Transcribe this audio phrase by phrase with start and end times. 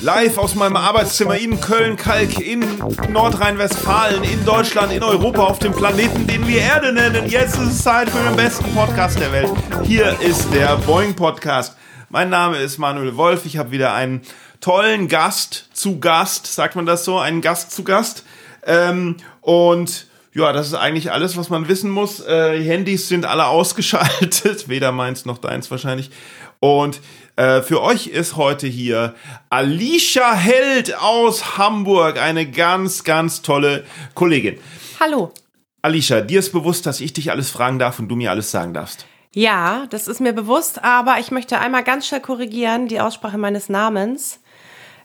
[0.00, 2.64] Live aus meinem Arbeitszimmer in Köln-Kalk, in
[3.10, 7.28] Nordrhein-Westfalen, in Deutschland, in Europa, auf dem Planeten, den wir Erde nennen.
[7.28, 9.50] Jetzt ist es Zeit für den besten Podcast der Welt.
[9.82, 11.76] Hier ist der Boeing Podcast.
[12.10, 13.44] Mein Name ist Manuel Wolf.
[13.44, 14.22] Ich habe wieder einen
[14.60, 18.24] tollen Gast zu Gast, sagt man das so, einen Gast zu Gast.
[18.64, 22.24] Ähm, und ja, das ist eigentlich alles, was man wissen muss.
[22.24, 26.12] Äh, Handys sind alle ausgeschaltet, weder meins noch deins wahrscheinlich.
[26.60, 27.00] Und
[27.38, 29.14] äh, für euch ist heute hier
[29.48, 33.84] Alicia Held aus Hamburg, eine ganz, ganz tolle
[34.14, 34.58] Kollegin.
[34.98, 35.32] Hallo.
[35.80, 38.74] Alicia, dir ist bewusst, dass ich dich alles fragen darf und du mir alles sagen
[38.74, 39.06] darfst.
[39.32, 43.68] Ja, das ist mir bewusst, aber ich möchte einmal ganz schnell korrigieren, die Aussprache meines
[43.68, 44.40] Namens.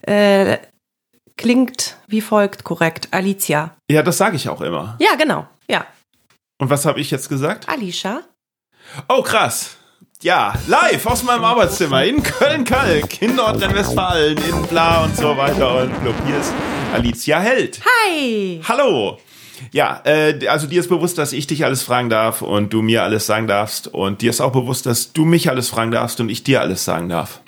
[0.02, 0.58] Äh,
[1.38, 3.10] klingt wie folgt korrekt.
[3.12, 3.76] Alicia.
[3.92, 4.98] Ja, das sage ich auch immer.
[5.00, 5.46] Ja, genau.
[5.68, 5.86] Ja.
[6.58, 7.70] Und was habe ich jetzt gesagt?
[7.70, 8.22] Alicia.
[9.08, 9.78] Oh, krass.
[10.24, 15.82] Ja, live aus meinem Arbeitszimmer in Köln-Kalk, in Nordrhein-Westfalen, in Bla und so weiter.
[15.82, 16.54] Und look, hier ist
[16.94, 17.82] Alicia Held.
[17.84, 18.62] Hi.
[18.66, 19.18] Hallo.
[19.74, 23.04] Ja, äh, also dir ist bewusst, dass ich dich alles fragen darf und du mir
[23.04, 23.90] alles sagen darfst.
[23.90, 26.86] Und dir ist auch bewusst, dass du mich alles fragen darfst und ich dir alles
[26.86, 27.42] sagen darf.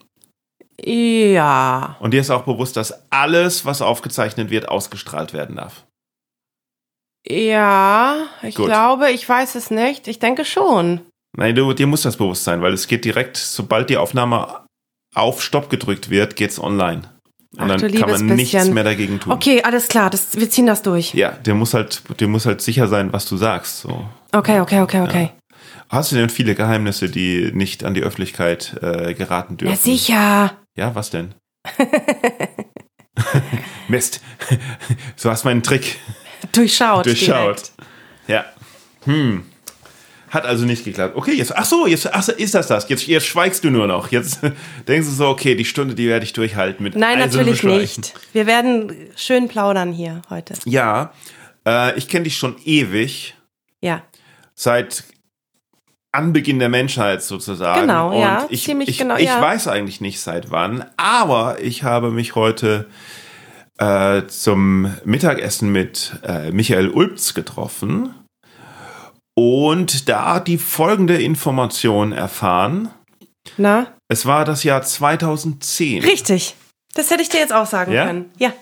[0.77, 1.95] Ja.
[2.01, 5.85] Und dir ist auch bewusst, dass alles, was aufgezeichnet wird, ausgestrahlt werden darf.
[7.25, 8.65] Ja, ich Gut.
[8.65, 10.09] glaube, ich weiß es nicht.
[10.09, 10.99] Ich denke schon.
[11.37, 14.65] Nein, du, dir muss das bewusst sein, weil es geht direkt, sobald die Aufnahme
[15.13, 17.03] auf Stopp gedrückt wird, geht's online.
[17.57, 18.73] Und Ach, dann kann man nichts bisschen.
[18.73, 19.31] mehr dagegen tun.
[19.31, 20.09] Okay, alles klar.
[20.09, 21.13] Das, wir ziehen das durch.
[21.13, 23.79] Ja, der muss halt, der muss halt sicher sein, was du sagst.
[23.81, 24.05] So.
[24.33, 25.31] Okay, okay, okay, okay.
[25.89, 29.71] Hast du denn viele Geheimnisse, die nicht an die Öffentlichkeit äh, geraten dürfen?
[29.73, 30.57] Ja, sicher.
[30.75, 31.35] Ja, was denn?
[33.87, 34.21] Mist.
[35.15, 35.97] So hast meinen Trick
[36.51, 37.05] Durchschaut.
[37.05, 37.55] durchschaut.
[37.55, 37.73] direkt.
[38.27, 38.45] Ja.
[39.05, 39.45] Hm.
[40.35, 41.15] Hat also nicht geklappt.
[41.15, 42.89] Okay, jetzt, ach so, jetzt, ach so, ist das das?
[42.89, 44.11] Jetzt, jetzt schweigst du nur noch.
[44.11, 44.41] Jetzt
[44.87, 48.13] denkst du so, okay, die Stunde, die werde ich durchhalten mit Nein, natürlich nicht.
[48.33, 50.53] Wir werden schön plaudern hier heute.
[50.65, 51.13] Ja,
[51.65, 53.33] äh, ich kenne dich schon ewig,
[53.79, 54.03] Ja.
[54.55, 55.05] seit
[56.11, 57.87] Anbeginn der Menschheit sozusagen.
[57.87, 59.41] Genau, Und ja, ich, ziemlich ich, genau, Ich ja.
[59.41, 62.87] weiß eigentlich nicht seit wann, aber ich habe mich heute
[63.77, 68.13] äh, zum Mittagessen mit äh, Michael Ulbz getroffen
[69.35, 72.89] und da die folgende Information erfahren.
[73.57, 73.87] Na?
[74.07, 76.03] Es war das Jahr 2010.
[76.03, 76.55] Richtig.
[76.93, 78.05] Das hätte ich dir jetzt auch sagen Ja?
[78.05, 78.31] können.
[78.37, 78.53] Ja.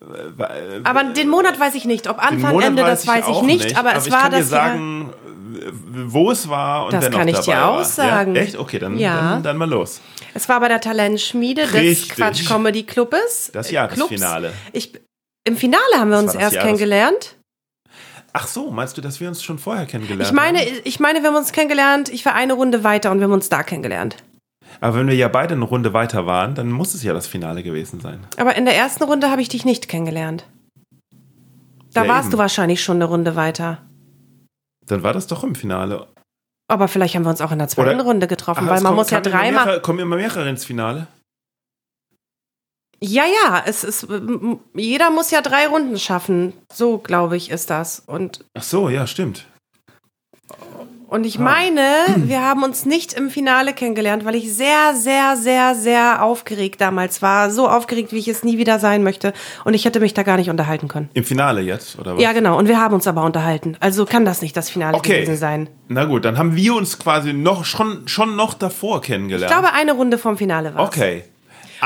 [0.00, 2.06] Äh, Aber den Monat weiß ich nicht.
[2.08, 3.76] Ob Anfang, Ende, das weiß ich auch nicht.
[3.78, 4.68] Aber es ich war kann dir das Jahr.
[4.68, 5.12] sagen,
[6.08, 7.84] wo es war und Das wer noch kann ich dabei dir auch war.
[7.84, 8.34] sagen.
[8.34, 8.42] Ja?
[8.42, 8.56] Echt?
[8.56, 9.16] Okay, dann, Ja.
[9.32, 10.00] dann, dann mal los.
[10.34, 12.08] Es war bei der Talentschmiede des.
[12.10, 13.50] Quatsch Comedy Clubes.
[13.52, 14.52] Das Jahresfinale.
[14.72, 14.92] Ich,
[15.44, 17.35] Im Finale haben wir Das uns war das erst Jahres- kennengelernt.
[18.38, 20.80] Ach so, meinst du, dass wir uns schon vorher kennengelernt Ich meine, haben?
[20.84, 22.10] ich meine, wir haben uns kennengelernt.
[22.10, 24.16] Ich war eine Runde weiter und wir haben uns da kennengelernt.
[24.82, 27.62] Aber wenn wir ja beide eine Runde weiter waren, dann muss es ja das Finale
[27.62, 28.20] gewesen sein.
[28.36, 30.44] Aber in der ersten Runde habe ich dich nicht kennengelernt.
[31.94, 32.32] Da Ja, warst eben.
[32.32, 33.78] du wahrscheinlich schon eine Runde weiter.
[34.86, 36.06] Dann war das doch im Finale.
[36.68, 38.90] Aber vielleicht haben wir uns auch in der zweiten Oder- Runde getroffen, Ach, weil man
[38.90, 39.80] kommt- muss ja dreimal.
[39.80, 41.06] Kommen immer mehrere ins Finale?
[43.00, 46.52] Ja, ja, es ist, m- jeder muss ja drei Runden schaffen.
[46.72, 48.02] So, glaube ich, ist das.
[48.06, 49.44] Und, Ach so, ja, stimmt.
[51.08, 51.26] und Ah.
[51.26, 51.82] ich meine,
[52.16, 57.20] wir haben uns nicht im Finale kennengelernt, weil ich sehr, sehr, sehr, sehr aufgeregt damals
[57.22, 57.50] war.
[57.50, 59.32] So aufgeregt, wie ich es nie wieder sein möchte.
[59.64, 61.10] Und ich hätte mich da gar nicht unterhalten können.
[61.14, 62.22] Im Finale jetzt, oder was?
[62.22, 62.58] Ja, genau.
[62.58, 63.76] Und wir haben uns aber unterhalten.
[63.80, 65.20] Also kann das nicht das Finale Okay.
[65.20, 65.68] gewesen sein.
[65.88, 69.52] Na gut, dann haben wir uns quasi noch schon, schon noch davor Ich kennengelernt.
[69.52, 71.24] glaube, eine Runde vom Finale war Okay.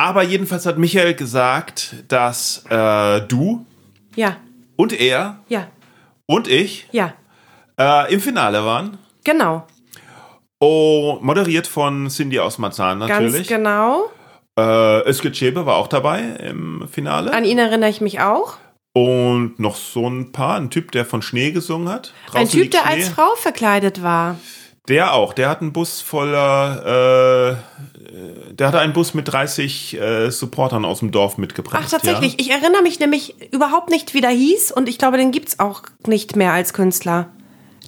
[0.00, 3.66] Aber jedenfalls hat Michael gesagt, dass äh, du
[4.16, 4.38] Ja,
[4.76, 5.66] und er ja,
[6.24, 7.12] und ich ja.
[7.78, 8.96] äh, im Finale waren.
[9.24, 9.66] Genau.
[10.58, 13.46] Oh, moderiert von Cindy aus Marzahn natürlich.
[13.46, 14.10] Ganz genau.
[14.58, 17.34] Äh, Özge Çebe war auch dabei im Finale.
[17.34, 18.56] An ihn erinnere ich mich auch.
[18.94, 22.14] Und noch so ein paar, ein Typ, der von Schnee gesungen hat.
[22.28, 22.92] Ein Draußen Typ, liegt der Schnee.
[22.94, 24.38] als Frau verkleidet war.
[24.88, 30.30] Der auch, der hat einen Bus voller, äh, der hatte einen Bus mit 30 äh,
[30.30, 31.82] Supportern aus dem Dorf mitgebracht.
[31.84, 32.32] Ach, tatsächlich.
[32.32, 32.38] Ja?
[32.40, 34.72] Ich erinnere mich nämlich überhaupt nicht, wie der hieß.
[34.72, 37.28] Und ich glaube, den gibt's auch nicht mehr als Künstler.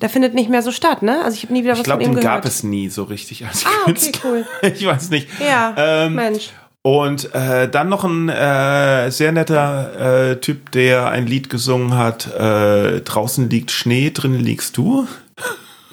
[0.00, 1.22] Der findet nicht mehr so statt, ne?
[1.24, 2.42] Also ich habe nie wieder was Ich glaube, von ihm den gehört.
[2.42, 4.30] gab es nie so richtig als Ah, okay, Künstler.
[4.30, 4.46] cool.
[4.74, 5.28] Ich weiß nicht.
[5.40, 6.50] Ja, Ähm, Mensch.
[6.84, 12.26] Und äh, dann noch ein äh, sehr netter äh, Typ, der ein Lied gesungen hat.
[12.34, 15.06] Äh, Draußen liegt Schnee, drinnen liegst du.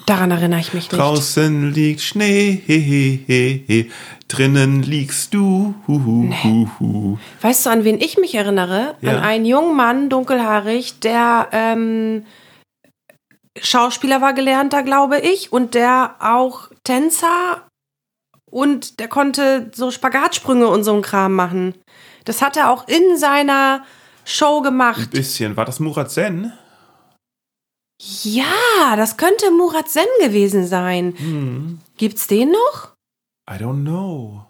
[0.06, 0.98] Daran erinnere ich mich nicht.
[0.98, 3.90] Draußen liegt Schnee, he, he, he, he.
[4.28, 5.74] drinnen liegst du.
[5.86, 7.18] Hu, hu, hu, hu.
[7.42, 8.96] Weißt du, an wen ich mich erinnere?
[9.00, 9.12] Ja.
[9.12, 12.24] An einen jungen Mann, dunkelhaarig, der ähm,
[13.60, 17.62] Schauspieler war gelernter, glaube ich, und der auch Tänzer
[18.50, 21.74] Und der konnte so Spagatsprünge und so ein Kram machen.
[22.24, 23.84] Das hat er auch in seiner
[24.24, 25.10] Show gemacht.
[25.10, 25.56] Bisschen.
[25.56, 26.52] War das Murat Sen?
[28.22, 31.14] Ja, das könnte Murat Sen gewesen sein.
[31.18, 31.80] Hm.
[31.98, 32.94] Gibt's den noch?
[33.50, 34.46] I don't know.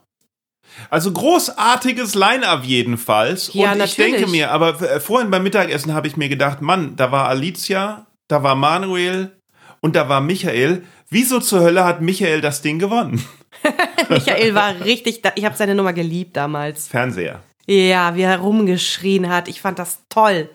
[0.89, 3.53] Also großartiges Line-Up jedenfalls.
[3.53, 4.13] Ja, und ich natürlich.
[4.13, 8.07] denke mir, aber äh, vorhin beim Mittagessen habe ich mir gedacht, Mann, da war Alicia,
[8.29, 9.37] da war Manuel
[9.81, 10.85] und da war Michael.
[11.09, 13.25] Wieso zur Hölle hat Michael das Ding gewonnen?
[14.09, 16.87] Michael war richtig, da, ich habe seine Nummer geliebt damals.
[16.87, 17.43] Fernseher.
[17.67, 19.49] Ja, wie er rumgeschrien hat.
[19.49, 20.51] Ich fand das toll.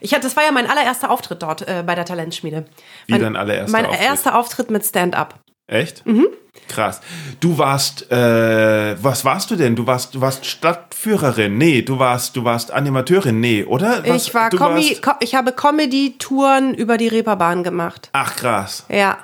[0.00, 2.66] Ich hatte, das war ja mein allererster Auftritt dort äh, bei der Talentschmiede.
[3.06, 4.04] Wie mein, dein allererster Mein Auftritt?
[4.04, 5.40] erster Auftritt mit Stand-up.
[5.68, 6.06] Echt?
[6.06, 6.26] Mhm.
[6.68, 7.00] Krass.
[7.40, 9.76] Du warst, äh, was warst du denn?
[9.76, 11.58] Du warst, du warst Stadtführerin.
[11.58, 13.40] Nee, du warst, du warst Animateurin.
[13.40, 14.02] Nee, oder?
[14.06, 18.10] Was, ich war, Comi warst- ich habe Comedy-Touren über die Reeperbahn gemacht.
[18.12, 18.84] Ach krass.
[18.88, 19.18] Ja,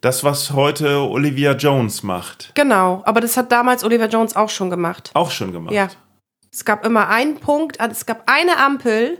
[0.00, 2.52] Das, was heute Olivia Jones macht.
[2.54, 3.02] genau.
[3.04, 5.10] Aber das hat damals Oliver Jones auch schon gemacht.
[5.14, 5.74] Auch schon gemacht.
[5.74, 5.88] Ja.
[6.52, 9.18] Es gab immer einen Punkt, es gab eine Ampel,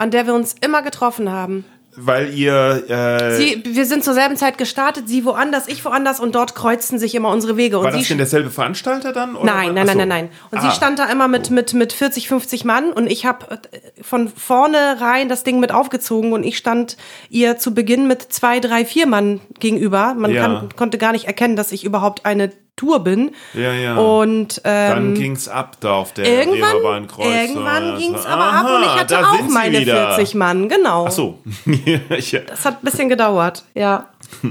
[0.00, 1.64] an der wir uns immer getroffen haben.
[1.96, 6.36] Weil ihr, äh, Sie, wir sind zur selben Zeit gestartet, sie woanders, ich woanders und
[6.36, 7.78] dort kreuzten sich immer unsere Wege.
[7.78, 9.34] Und war sie das denn derselbe Veranstalter dann?
[9.34, 9.44] Oder?
[9.44, 10.28] Nein, nein, nein, nein, nein.
[10.52, 10.62] Und Ah.
[10.62, 13.58] sie stand da immer mit, mit, mit 40, 50 Mann und ich habe
[14.00, 16.96] von vorne rein das Ding mit aufgezogen und ich stand
[17.28, 20.14] ihr zu Beginn mit zwei, drei, vier Mann gegenüber.
[20.16, 20.42] Man Ja.
[20.42, 23.32] kann, konnte gar nicht erkennen, dass ich überhaupt eine Tour bin.
[23.52, 23.96] Ja, ja.
[23.98, 27.32] Und dann ähm, ging's ab da auf der irgendwann, Reeperbahnkreuzung.
[27.32, 30.14] irgendwann ging's aber ab und ich hatte auch meine wieder.
[30.14, 31.04] 40 Mann, genau.
[31.06, 31.38] Ach so.
[31.66, 32.40] ja.
[32.40, 34.08] Das hat ein bisschen gedauert, ja.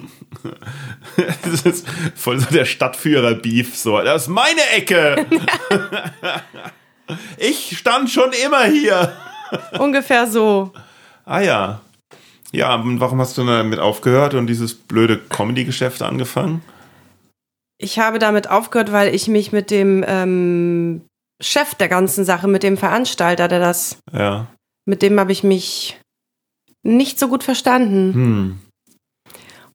[1.44, 3.76] Das ist voll so der Stadtführer-Beef.
[3.76, 5.26] So, das ist meine Ecke.
[7.38, 9.14] ich stand schon immer hier.
[9.80, 10.72] Ungefähr so.
[11.26, 11.82] Ah ja.
[12.52, 16.62] Ja, und warum hast du damit aufgehört und dieses blöde Comedy-Geschäft angefangen?
[17.82, 21.02] Ich habe damit aufgehört, weil ich mich mit dem ähm,
[21.42, 24.48] Chef der ganzen Sache, mit dem Veranstalter, der das, Ja.
[24.86, 26.00] mit dem habe ich mich
[26.84, 28.14] nicht so gut verstanden.
[28.14, 28.60] Hm.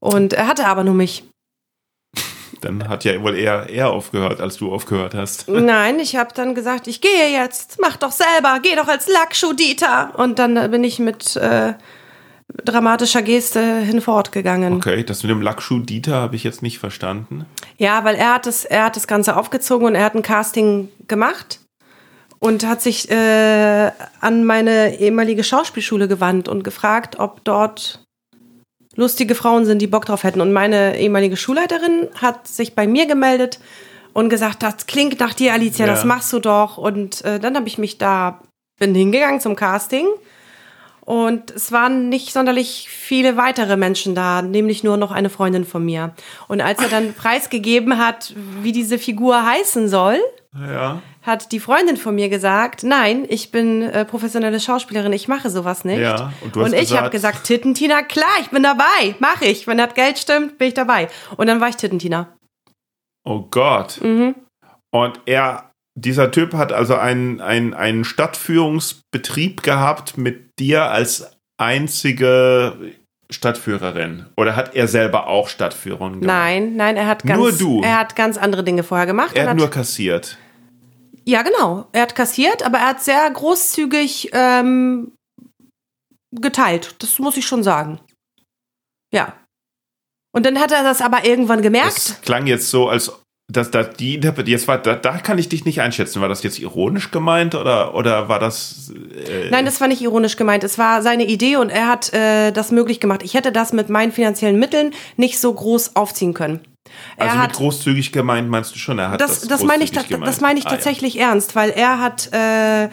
[0.01, 1.25] Und er hatte aber nur mich.
[2.61, 5.49] Dann hat ja wohl eher er aufgehört, als du aufgehört hast.
[5.49, 10.19] Nein, ich habe dann gesagt, ich gehe jetzt, mach doch selber, geh doch als Lackschuh-Dieter.
[10.19, 11.75] Und dann äh, bin ich mit äh,
[12.65, 14.75] dramatischer Geste hinfortgegangen.
[14.75, 17.47] Okay, das mit dem Lackschuh Dieter habe ich jetzt nicht verstanden.
[17.79, 20.89] Ja, weil er hat das, er hat das Ganze aufgezogen und er hat ein Casting
[21.09, 21.61] gemacht
[22.39, 23.91] und hat sich äh,
[24.21, 28.01] an meine ehemalige Schauspielschule gewandt und gefragt, ob dort
[28.97, 30.41] lustige Frauen sind, die Bock drauf hätten.
[30.41, 33.59] Und meine ehemalige Schulleiterin hat sich bei mir gemeldet
[34.13, 35.93] und gesagt, das klingt nach dir, Alicia, Ja.
[35.93, 36.79] das machst du doch.
[36.79, 38.41] Und äh, dann habe ich mich da,
[38.79, 40.07] bin hingegangen zum Casting.
[41.05, 45.85] Und es waren nicht sonderlich viele weitere Menschen da, nämlich nur noch eine Freundin von
[45.85, 46.15] mir.
[46.49, 50.19] Und als er dann preisgegeben hat, wie diese Figur heißen soll,
[50.71, 51.03] Ja.
[51.23, 55.85] hat die Freundin von mir gesagt, nein, ich bin äh, professionelle Schauspielerin, ich mache sowas
[55.85, 56.01] nicht.
[56.01, 59.67] Ja, und du hast ich habe gesagt, Tittentina, klar, ich bin dabei, mache ich.
[59.67, 61.09] Wenn das Geld stimmt, bin ich dabei.
[61.37, 62.29] Und dann war ich Tittentina.
[63.27, 64.01] Oh Gott.
[64.03, 64.35] Mhm.
[64.91, 72.95] Und er, dieser Typ hat also einen, einen, einen Stadtführungsbetrieb gehabt mit dir als einzige
[73.31, 74.27] Stadtführerin.
[74.37, 76.37] Oder hat er selber auch Stadtführungen gemacht?
[76.37, 77.83] Nein, nein, er hat ganz, Nur du.
[77.83, 79.37] er hat ganz andere Dinge vorher gemacht.
[79.37, 80.37] Er und hat nur kassiert.
[81.25, 81.87] Ja, genau.
[81.93, 85.13] Er hat kassiert, aber er hat sehr großzügig ähm,
[86.33, 86.97] geteilt.
[86.99, 88.01] Das muss ich schon sagen.
[89.13, 89.35] Ja.
[90.35, 91.97] Und dann hat er das aber irgendwann gemerkt.
[91.97, 93.13] Das klang jetzt so, als
[93.47, 96.23] dass da die jetzt war, da, da kann ich dich nicht einschätzen.
[96.23, 98.91] War das jetzt ironisch gemeint oder, oder war das.
[98.91, 100.65] Äh, Nein, das war nicht ironisch gemeint.
[100.65, 103.23] Es war seine Idee und er hat äh, das möglich gemacht.
[103.23, 106.61] Ich hätte das mit meinen finanziellen Mitteln nicht so groß aufziehen können.
[107.17, 109.85] Er also hat mit großzügig gemeint meinst du schon, er hat das, das das, meine
[109.85, 110.27] ich, gemeint.
[110.27, 110.77] das meine ich Ah, ja.
[110.77, 112.89] tatsächlich ernst, weil er hat äh,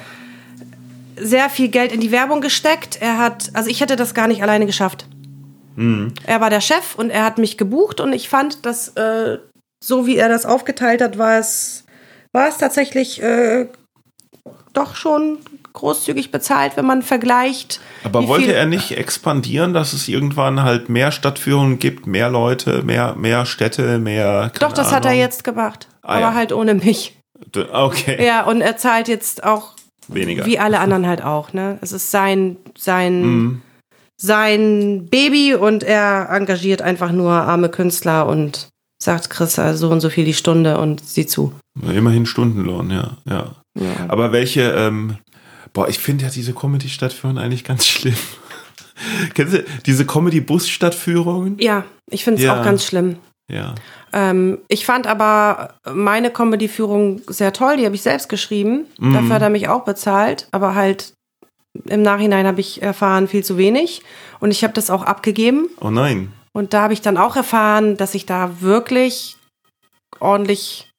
[1.18, 2.98] sehr viel Geld in die Werbung gesteckt.
[3.02, 5.06] Er hat, also ich hätte das gar nicht alleine geschafft.
[5.76, 6.14] Mhm.
[6.26, 9.38] Er war der Chef und er hat mich gebucht und ich fand, dass äh,
[9.84, 11.86] so wie er das aufgeteilt hat, war es,
[12.32, 13.68] war es tatsächlich äh,
[14.74, 15.40] doch schon
[15.74, 17.80] großzügig bezahlt, wenn man vergleicht.
[18.04, 23.16] Aber wollte er nicht expandieren, dass es irgendwann halt mehr Stadtführungen gibt, mehr Leute, mehr,
[23.16, 24.52] mehr Städte, mehr.
[24.60, 25.22] Doch, das hat er Ahnung?
[25.22, 25.88] jetzt gemacht.
[26.02, 26.34] Ah, aber ja.
[26.34, 27.18] halt ohne mich.
[27.72, 29.74] Okay, Ja, und er zahlt jetzt auch
[30.08, 30.46] weniger.
[30.46, 31.78] Wie alle anderen halt auch, ne?
[31.82, 33.62] Es ist sein, sein, Mhm.
[34.18, 38.68] sein Baby und er engagiert einfach nur arme Künstler und
[39.02, 41.54] sagt, Chris, äh, so und so viel die Stunde und sieh zu.
[41.82, 43.56] Immerhin Stundenlohn, ja, ja.
[43.80, 43.92] Ja.
[44.10, 45.18] Aber welche, ähm,
[45.74, 48.16] boah, ich finde ja diese Comedy-Stadtführungen eigentlich ganz schlimm.
[49.34, 51.58] Kennst du diese Comedy-Bus-Stadtführungen?
[51.60, 52.60] Ja, ich finde es Ja.
[52.60, 53.16] auch ganz schlimm.
[53.52, 53.76] Ja.
[54.14, 58.86] Ähm, ich fand aber meine Comedy-Führung sehr toll, die habe ich selbst geschrieben.
[59.00, 59.14] Mhm.
[59.14, 61.14] Dafür hat er mich auch bezahlt, aber halt
[61.88, 64.04] im Nachhinein habe ich erfahren, viel zu wenig.
[64.42, 65.70] Und ich habe das auch abgegeben.
[65.80, 66.34] Oh nein.
[66.54, 69.38] Und da habe ich dann auch erfahren, dass ich da wirklich
[70.20, 70.90] ordentlich,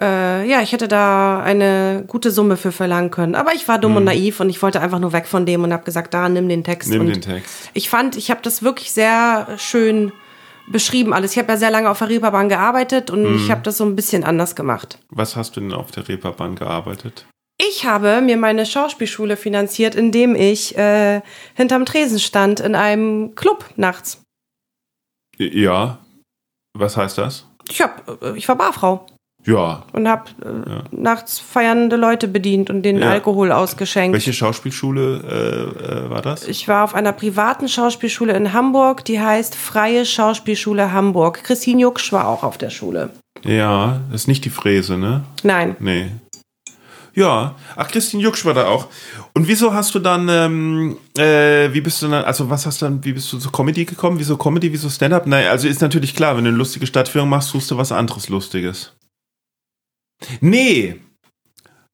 [0.00, 3.34] äh, ja, ich hätte da eine gute Summe für verlangen können.
[3.34, 5.72] Aber ich war dumm und naiv und ich wollte einfach nur weg von dem und
[5.72, 6.90] habe gesagt, da, nimm den Text.
[6.90, 7.70] Nimm und den Text.
[7.74, 10.12] ich fand, ich habe das wirklich sehr schön
[10.68, 11.32] beschrieben alles.
[11.32, 13.96] Ich habe ja sehr lange auf der Reeperbahn gearbeitet und ich habe das so ein
[13.96, 14.98] bisschen anders gemacht.
[15.10, 17.26] Was hast du denn auf der Reeperbahn gearbeitet?
[17.58, 21.20] Ich habe mir meine Schauspielschule finanziert, indem ich äh,
[21.54, 24.21] hinterm Tresen stand in einem Club nachts.
[25.38, 25.98] Ja.
[26.78, 27.46] Was heißt das?
[27.68, 29.06] Ich hab, äh, ich war Barfrau
[29.44, 29.82] Ja.
[29.92, 30.84] und habe äh, Ja.
[30.90, 33.10] nachts feiernde Leute bedient und denen Ja.
[33.10, 34.14] Alkohol ausgeschenkt.
[34.14, 36.46] Welche Schauspielschule äh, äh, war das?
[36.48, 41.42] Ich war auf einer privaten Schauspielschule in Hamburg, die heißt Freie Schauspielschule Hamburg.
[41.44, 43.10] Christine Jucksch war auch auf der Schule.
[43.44, 45.24] Ja, das ist nicht die Fräse, ne?
[45.42, 45.76] Nein.
[45.80, 46.10] Nee.
[47.14, 48.88] Ja, ach, Christine Jucksch war da auch.
[49.34, 52.86] Und wieso hast du dann, ähm, äh, wie bist du dann, also was hast du
[52.86, 54.18] dann, wie bist du zur Comedy gekommen?
[54.18, 55.26] Wieso Comedy, wieso Stand-Up?
[55.26, 58.28] Naja, also ist natürlich klar, wenn du eine lustige Stadtführung machst, suchst du was anderes
[58.30, 58.92] Lustiges.
[60.40, 60.96] Nee,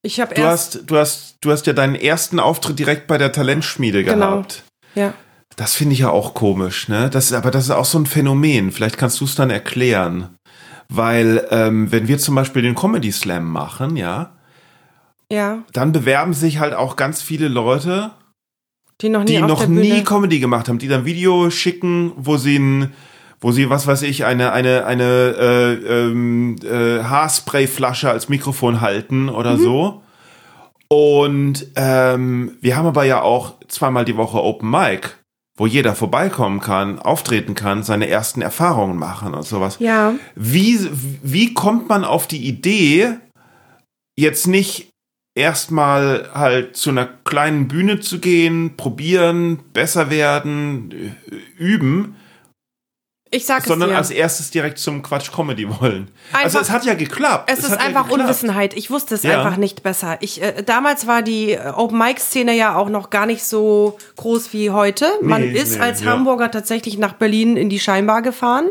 [0.03, 0.75] Ich habe du erst.
[0.77, 4.31] hast, du hast, du hast ja deinen ersten Auftritt direkt bei der Talentschmiede Genau.
[4.33, 4.65] gehabt.
[4.95, 5.15] Ja.
[5.57, 7.11] Das finde ich ja auch komisch, ne?
[7.11, 8.71] Das ist, aber das ist auch so ein Phänomen.
[8.71, 10.37] Vielleicht kannst du es dann erklären.
[10.89, 14.38] Weil, ähm, wenn wir zum Beispiel den Comedy Slam machen, ja,
[15.31, 15.63] Ja.
[15.73, 18.13] dann bewerben sich halt auch ganz viele Leute,
[19.01, 22.59] Die noch nie die noch nie Comedy gemacht haben, die dann Video schicken, wo sie
[22.59, 22.93] ein,
[23.41, 25.05] wo sie, was weiß ich, eine, eine, eine
[25.39, 29.63] äh, ähm, äh, Haarsprayflasche als Mikrofon halten oder Mhm.
[29.63, 30.03] so.
[30.89, 35.11] Und ähm, wir haben aber ja auch zweimal die Woche Open Mic,
[35.59, 39.77] wo jeder vorbeikommen kann, auftreten kann, seine ersten Erfahrungen machen und sowas.
[39.81, 40.15] Ja.
[40.35, 40.79] Wie,
[41.23, 43.19] wie kommt man auf die Idee,
[44.19, 44.89] jetzt nicht
[45.39, 50.91] erstmal halt zu einer kleinen Bühne zu gehen, probieren, besser werden,
[51.31, 52.17] äh, üben,
[53.31, 53.99] Ich sag sondern es dir.
[53.99, 56.11] als erstes direkt zum Quatsch Comedy wollen.
[56.33, 57.51] also Einfach- es hat ja geklappt.
[57.53, 58.23] Es ist hat ja einfach geklappt.
[58.23, 58.75] Unwissenheit.
[58.75, 59.39] Ich wusste es Ja.
[59.43, 60.17] einfach nicht besser.
[60.21, 63.97] Ich, äh, damals war die äh, Open Mic Szene ja auch noch gar nicht so
[64.17, 65.07] groß wie heute.
[65.23, 66.11] Man Nee, ist nee, als ja.
[66.11, 68.71] Hamburger tatsächlich nach Berlin in die Scheinbar gefahren.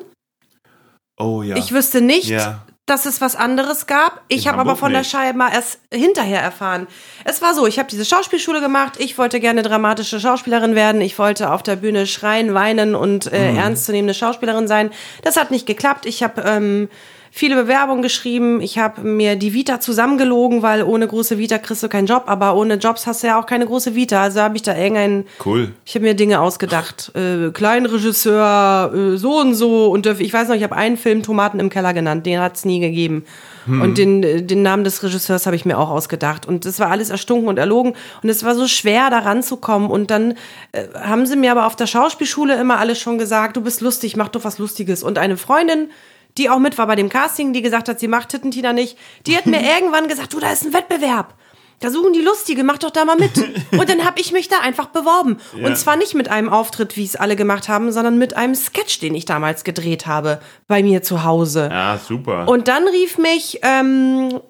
[1.19, 1.55] Oh ja.
[1.55, 2.63] Ich wüsste nicht, Ja.
[2.87, 4.21] Dass es was anderes gab.
[4.29, 5.11] Ich habe aber von der nicht.
[5.11, 6.87] Scheinbar erst hinterher erfahren.
[7.25, 8.93] Es war so, ich habe diese Schauspielschule gemacht.
[8.97, 11.01] Ich wollte gerne dramatische Schauspielerin werden.
[11.01, 13.57] Ich wollte auf der Bühne schreien, weinen und äh, Mhm.
[13.59, 14.89] ernstzunehmende Schauspielerin sein.
[15.21, 16.05] Das hat nicht geklappt.
[16.07, 16.89] Ich habe ähm,
[17.37, 18.61] viele Bewerbungen geschrieben.
[18.61, 22.23] Ich habe mir die Vita zusammengelogen, weil ohne große Vita kriegst du keinen Job.
[22.25, 24.23] Aber ohne Jobs hast du ja auch keine große Vita.
[24.23, 25.71] Also habe ich da irgendeinen Cool.
[25.85, 27.11] ich habe mir Dinge ausgedacht.
[27.15, 29.91] Äh, Kleinregisseur, äh, so und so.
[29.91, 32.25] Und ich weiß noch, ich habe einen Film Tomaten im Keller genannt.
[32.25, 33.23] Den hat es nie gegeben.
[33.67, 36.45] Und den, äh, den Namen des Regisseurs habe ich mir auch ausgedacht.
[36.45, 37.93] Und das war alles erstunken und erlogen.
[38.23, 39.89] Und es war so schwer, da ranzukommen.
[39.89, 40.35] Und dann
[40.71, 44.15] äh, haben sie mir aber auf der Schauspielschule immer alle schon gesagt, du bist lustig,
[44.15, 45.03] mach doch was Lustiges.
[45.03, 45.89] Und eine Freundin,
[46.37, 49.37] die auch mit war bei dem Casting, die gesagt hat, sie macht Tittentina nicht, die
[49.37, 51.33] hat mir irgendwann gesagt, du, da ist ein Wettbewerb.
[51.79, 53.37] Da suchen die Lustige, mach doch da mal mit.
[53.71, 55.37] Und dann habe ich mich da einfach beworben.
[55.55, 55.67] Ja.
[55.67, 58.99] Und zwar nicht mit einem Auftritt, wie es alle gemacht haben, sondern mit einem Sketch,
[58.99, 61.69] den ich damals gedreht habe, bei mir zu Hause.
[61.71, 62.47] Ja, super.
[62.47, 64.41] Und dann rief mich, ähm,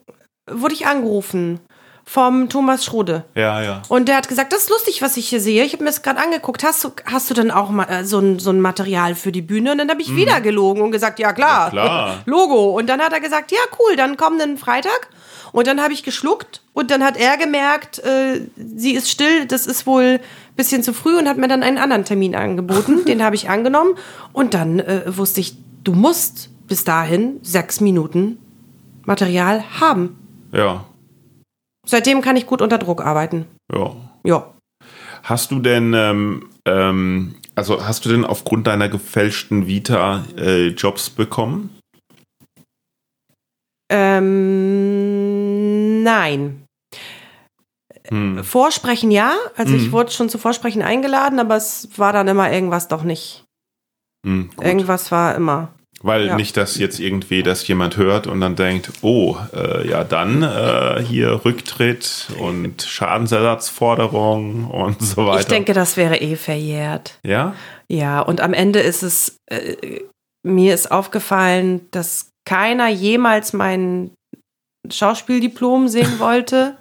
[0.49, 1.59] wurde ich angerufen
[2.07, 3.25] vom Thomas Schrode.
[3.35, 3.81] ja, ja.
[3.89, 5.65] Und der hat gesagt, das ist lustig, was ich hier sehe.
[5.65, 6.63] Ich habe mir das gerade angeguckt.
[6.63, 9.41] Hast du, hast du denn auch mal äh, so, ein, so ein Material für die
[9.41, 9.73] Bühne?
[9.73, 12.15] Und dann habe ich wieder gelogen und gesagt, ja klar, Ja, klar.
[12.25, 12.77] Logo.
[12.77, 15.09] Und dann hat er gesagt, ja cool, dann komm den Freitag.
[15.51, 19.67] Und dann habe ich geschluckt und dann hat er gemerkt, äh, sie ist still, das
[19.67, 23.03] ist wohl ein bisschen zu früh und hat mir dann einen anderen Termin angeboten.
[23.07, 23.95] Den habe ich angenommen
[24.33, 28.37] und dann äh, wusste ich, du musst bis dahin sechs Minuten
[29.05, 30.17] Material haben.
[30.53, 30.85] Ja,
[31.87, 33.45] Seitdem kann ich gut unter Druck arbeiten.
[33.73, 33.95] ja.
[34.23, 34.53] Ja.
[35.23, 41.09] Hast du denn, ähm, ähm, also hast du denn aufgrund deiner gefälschten Vita äh, Jobs
[41.09, 41.77] bekommen?
[44.77, 46.63] Ähm, nein.
[48.09, 48.43] Hm.
[48.43, 49.33] Vorsprechen ja.
[49.55, 49.91] Also ich Mhm.
[49.91, 53.43] wurde schon zu Vorsprechen eingeladen, aber es war dann immer irgendwas doch nicht.
[54.25, 54.65] Hm, gut.
[54.65, 55.73] Irgendwas war immer.
[56.03, 56.35] Weil ja.
[56.35, 61.01] nicht, dass jetzt irgendwie das jemand hört und dann denkt, oh, äh, ja dann äh,
[61.03, 65.39] hier Rücktritt und Schadensersatzforderung und so weiter.
[65.39, 67.19] Ich denke, das wäre eh verjährt.
[67.23, 67.55] ja?
[67.89, 70.01] Ja, und am Ende ist es, äh,
[70.45, 74.11] mir ist aufgefallen, dass keiner jemals mein
[74.91, 76.77] Schauspieldiplom sehen wollte.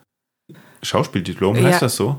[0.83, 1.63] Schauspieldiplom, Ja.
[1.65, 2.19] heißt das so?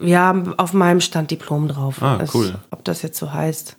[0.00, 2.02] Ja, auf meinem stand Diplom drauf.
[2.02, 2.56] Ah, cool.
[2.70, 3.76] Ob das jetzt so heißt.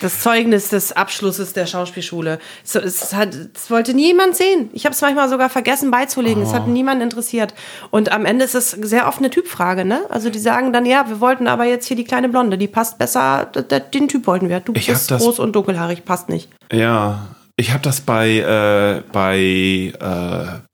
[0.00, 2.38] Das Zeugnis des Abschlusses der Schauspielschule.
[2.64, 4.68] So, es, hat, es wollte niemand sehen.
[4.72, 6.42] Ich habe es manchmal sogar vergessen beizulegen.
[6.42, 6.46] Oh.
[6.46, 7.54] Es hat niemand interessiert.
[7.90, 9.84] Und am Ende ist es sehr oft eine Typfrage.
[9.84, 10.00] Ne?
[10.10, 12.58] Also die sagen dann, ja, wir wollten aber jetzt hier die kleine Blonde.
[12.58, 13.46] Die passt besser.
[13.94, 14.60] Den Typ wollten wir.
[14.60, 16.04] Du ich bist groß und dunkelhaarig.
[16.04, 16.50] Passt nicht.
[16.70, 20.66] Ja, ich habe das bei, äh, bei äh,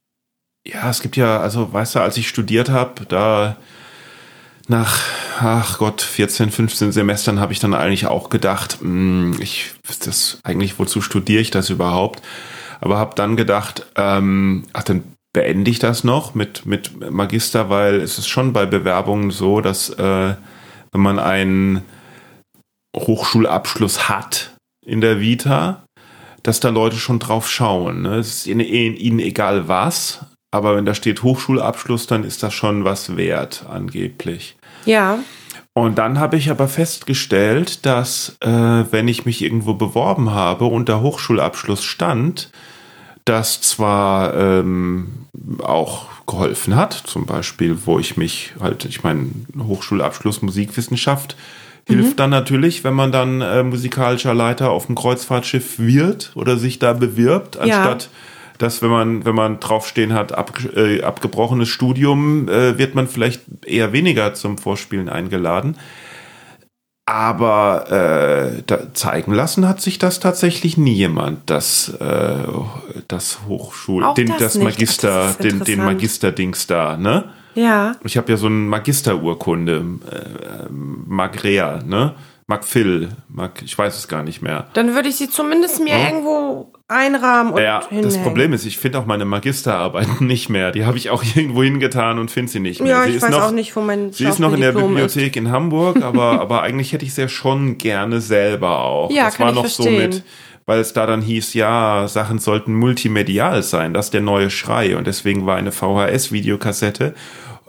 [0.65, 3.57] ja, es gibt ja, also weißt du, als ich studiert habe, da
[4.69, 5.01] nach,
[5.41, 9.73] ach Gott, 14, 15 Semestern habe ich dann eigentlich auch gedacht, hm, ich,
[10.05, 12.23] das eigentlich, wozu studiere ich das überhaupt?
[12.81, 18.01] Aber habe dann gedacht, ähm, ach, dann beende ich das noch mit, mit Magister, weil
[18.01, 20.35] es ist schon bei Bewerbungen so, dass äh,
[20.93, 21.83] wenn man einen
[22.97, 24.55] Hochschulabschluss hat
[24.85, 25.85] in der Vita,
[26.43, 28.03] dass da Leute schon drauf schauen.
[28.03, 28.17] Ne?
[28.17, 33.17] Es ist ihnen egal was, aber wenn da steht Hochschulabschluss, dann ist das schon was
[33.17, 34.57] wert, angeblich.
[34.85, 35.19] Ja.
[35.73, 40.89] Und dann habe ich aber festgestellt, dass äh, wenn ich mich irgendwo beworben habe und
[40.89, 42.51] der Hochschulabschluss stand,
[43.25, 45.27] das zwar ähm,
[45.63, 51.35] auch geholfen hat, zum Beispiel, wo ich mich halt, ich meine, Hochschulabschluss Musikwissenschaft
[51.89, 52.17] hilft mhm.
[52.17, 56.93] dann natürlich, wenn man dann äh, musikalischer Leiter auf dem Kreuzfahrtschiff wird oder sich da
[56.93, 58.11] bewirbt, anstatt ja
[58.63, 63.43] dass wenn man, wenn man draufstehen hat, ab, äh, abgebrochenes Studium, äh, wird man vielleicht
[63.67, 65.77] eher weniger zum Vorspielen eingeladen.
[67.05, 72.37] Aber äh, da zeigen lassen hat sich das tatsächlich nie jemand, das, äh,
[73.09, 77.25] das Hochschul, Auch den, das, das Magister, das den, den Magisterdings da, ne?
[77.55, 77.97] Ja.
[78.05, 82.15] Ich habe ja so eine Magisterurkunde, äh, Magrea, ne?
[82.53, 84.67] Magphil, Mag, ich weiß es gar nicht mehr.
[84.75, 86.05] Dann würde ich sie zumindest mir hm?
[86.05, 88.05] irgendwo einrahmen und Ja, hinhängen.
[88.05, 90.71] das Problem ist, ich finde auch meine Magisterarbeiten nicht mehr.
[90.71, 92.91] Die habe ich auch irgendwo hingetan und finde sie nicht mehr.
[92.91, 94.73] Ja, sie ich ist weiß noch, auch nicht, wo mein Sie ist noch in der
[94.73, 95.37] Bibliothek ist.
[95.37, 99.11] in Hamburg, aber, aber eigentlich hätte ich sie ja schon gerne selber auch.
[99.11, 100.13] Ja, das kann war noch ich verstehen.
[100.13, 100.25] so mit
[100.65, 104.97] weil es da dann hieß, ja, Sachen sollten multimedial sein, das ist der neue Schrei
[104.97, 107.15] und deswegen war eine VHS-Videokassette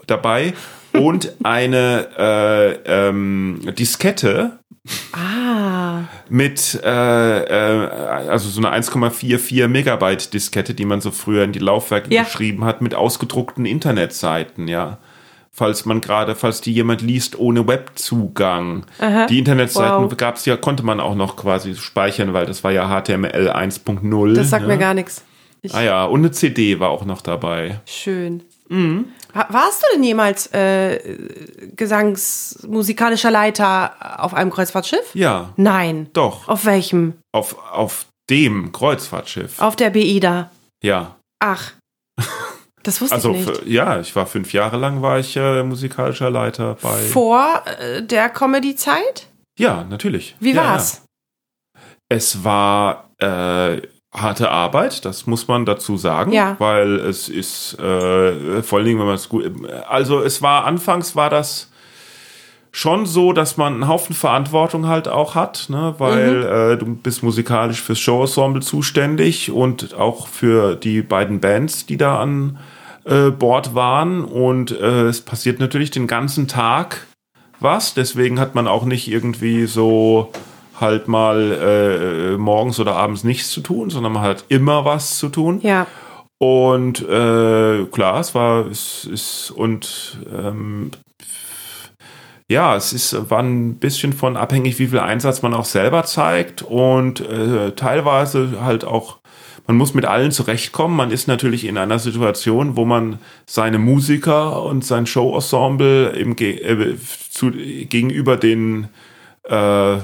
[0.06, 0.54] dabei
[0.94, 4.58] und eine äh, ähm, Diskette
[5.12, 6.04] Ah.
[6.28, 7.88] Mit, äh, äh,
[8.28, 12.24] also so eine 1,44 Megabyte Diskette, die man so früher in die Laufwerke ja.
[12.24, 14.98] geschrieben hat, mit ausgedruckten Internetseiten, ja.
[15.50, 18.86] Falls man gerade, falls die jemand liest ohne Webzugang.
[18.98, 19.26] Aha.
[19.26, 20.16] Die Internetseiten wow.
[20.16, 24.34] gab's ja, konnte man auch noch quasi speichern, weil das war ja HTML 1.0.
[24.34, 24.68] Das sagt ja.
[24.68, 25.22] mir gar nichts.
[25.62, 27.80] Ich ah ja, und eine CD war auch noch dabei.
[27.86, 28.42] Schön.
[28.68, 29.06] Mhm.
[29.34, 31.18] Warst du denn jemals äh,
[31.74, 35.14] gesangsmusikalischer Leiter auf einem Kreuzfahrtschiff?
[35.14, 35.52] Ja.
[35.56, 36.08] Nein.
[36.12, 36.48] Doch.
[36.48, 37.14] Auf welchem?
[37.32, 39.60] Auf, auf dem Kreuzfahrtschiff.
[39.60, 40.50] Auf der BIDA.
[40.82, 41.16] Ja.
[41.40, 41.72] Ach.
[42.84, 43.56] Das wusste also, ich nicht.
[43.56, 46.98] Für, ja, ich war fünf Jahre lang war ich äh, musikalischer Leiter bei.
[46.98, 49.26] Vor äh, der Comedy-Zeit?
[49.58, 50.36] Ja, natürlich.
[50.38, 51.02] Wie ja, war's?
[51.74, 51.80] Ja.
[52.10, 53.80] Es war äh,
[54.14, 56.54] harte Arbeit, das muss man dazu sagen, ja.
[56.58, 59.44] weil es ist äh, vor allen Dingen, wenn man es gut,
[59.88, 61.70] also es war anfangs war das
[62.70, 65.94] schon so, dass man einen Haufen Verantwortung halt auch hat, ne?
[65.98, 66.72] weil mhm.
[66.72, 72.20] äh, du bist musikalisch fürs Showensemble zuständig und auch für die beiden Bands, die da
[72.20, 72.58] an
[73.04, 77.06] äh, Bord waren und äh, es passiert natürlich den ganzen Tag
[77.60, 80.30] was, deswegen hat man auch nicht irgendwie so
[80.80, 85.28] halt mal äh, morgens oder abends nichts zu tun, sondern man hat immer was zu
[85.28, 85.60] tun.
[85.62, 85.86] Ja.
[86.38, 90.90] Und äh, klar, es war, es ist, und ähm,
[92.48, 96.62] ja, es ist, war ein bisschen von abhängig, wie viel Einsatz man auch selber zeigt
[96.62, 99.20] und äh, teilweise halt auch,
[99.66, 100.94] man muss mit allen zurechtkommen.
[100.94, 106.96] Man ist natürlich in einer Situation, wo man seine Musiker und sein Showensemble im, äh,
[107.30, 108.88] zu, gegenüber den
[109.44, 109.96] äh,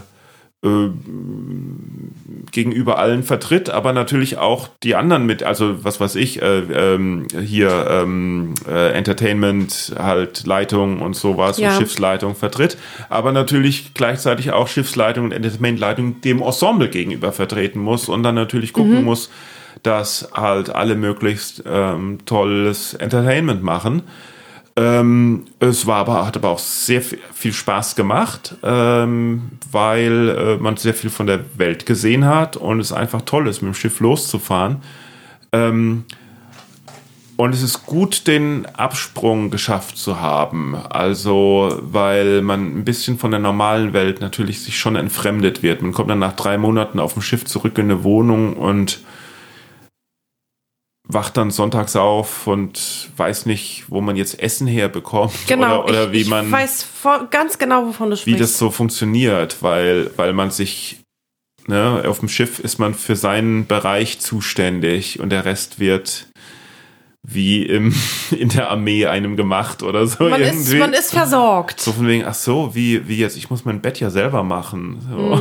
[2.52, 7.26] gegenüber allen vertritt, aber natürlich auch die anderen mit, also was weiß ich, äh, ähm,
[7.42, 11.70] hier ähm, äh, Entertainment, halt Leitung und sowas ja.
[11.70, 12.76] und Schiffsleitung vertritt,
[13.08, 18.74] aber natürlich gleichzeitig auch Schiffsleitung und Entertainmentleitung dem Ensemble gegenüber vertreten muss und dann natürlich
[18.74, 19.04] gucken mhm.
[19.04, 19.30] muss,
[19.82, 24.02] dass halt alle möglichst ähm, tolles Entertainment machen.
[24.80, 30.78] Ähm, es war aber, hat aber auch sehr viel Spaß gemacht, ähm, weil äh, man
[30.78, 34.00] sehr viel von der Welt gesehen hat und es einfach toll ist, mit dem Schiff
[34.00, 34.78] loszufahren.
[35.52, 36.06] Ähm,
[37.36, 40.74] und es ist gut, den Absprung geschafft zu haben.
[40.74, 45.82] Also, weil man ein bisschen von der normalen Welt natürlich sich schon entfremdet wird.
[45.82, 49.00] Man kommt dann nach drei Monaten auf dem Schiff zurück in eine Wohnung und
[51.12, 56.12] wacht dann sonntags auf und weiß nicht, wo man jetzt Essen herbekommt genau, oder, oder
[56.12, 56.86] ich, wie man ich weiß
[57.30, 58.38] ganz genau, wovon du sprichst.
[58.38, 61.00] Wie das so funktioniert, weil weil man sich
[61.66, 66.26] ne, auf dem Schiff ist man für seinen Bereich zuständig und der Rest wird
[67.22, 67.94] wie im,
[68.30, 70.24] in der Armee einem gemacht oder so.
[70.24, 70.78] Man, ist, irgendwie.
[70.78, 71.80] man ist versorgt.
[71.80, 75.00] so von wegen, ach so, wie, wie jetzt, ich muss mein Bett ja selber machen.
[75.08, 75.40] So.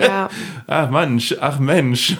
[0.00, 0.28] Ja.
[0.66, 2.16] Ach Mensch, ach Mensch.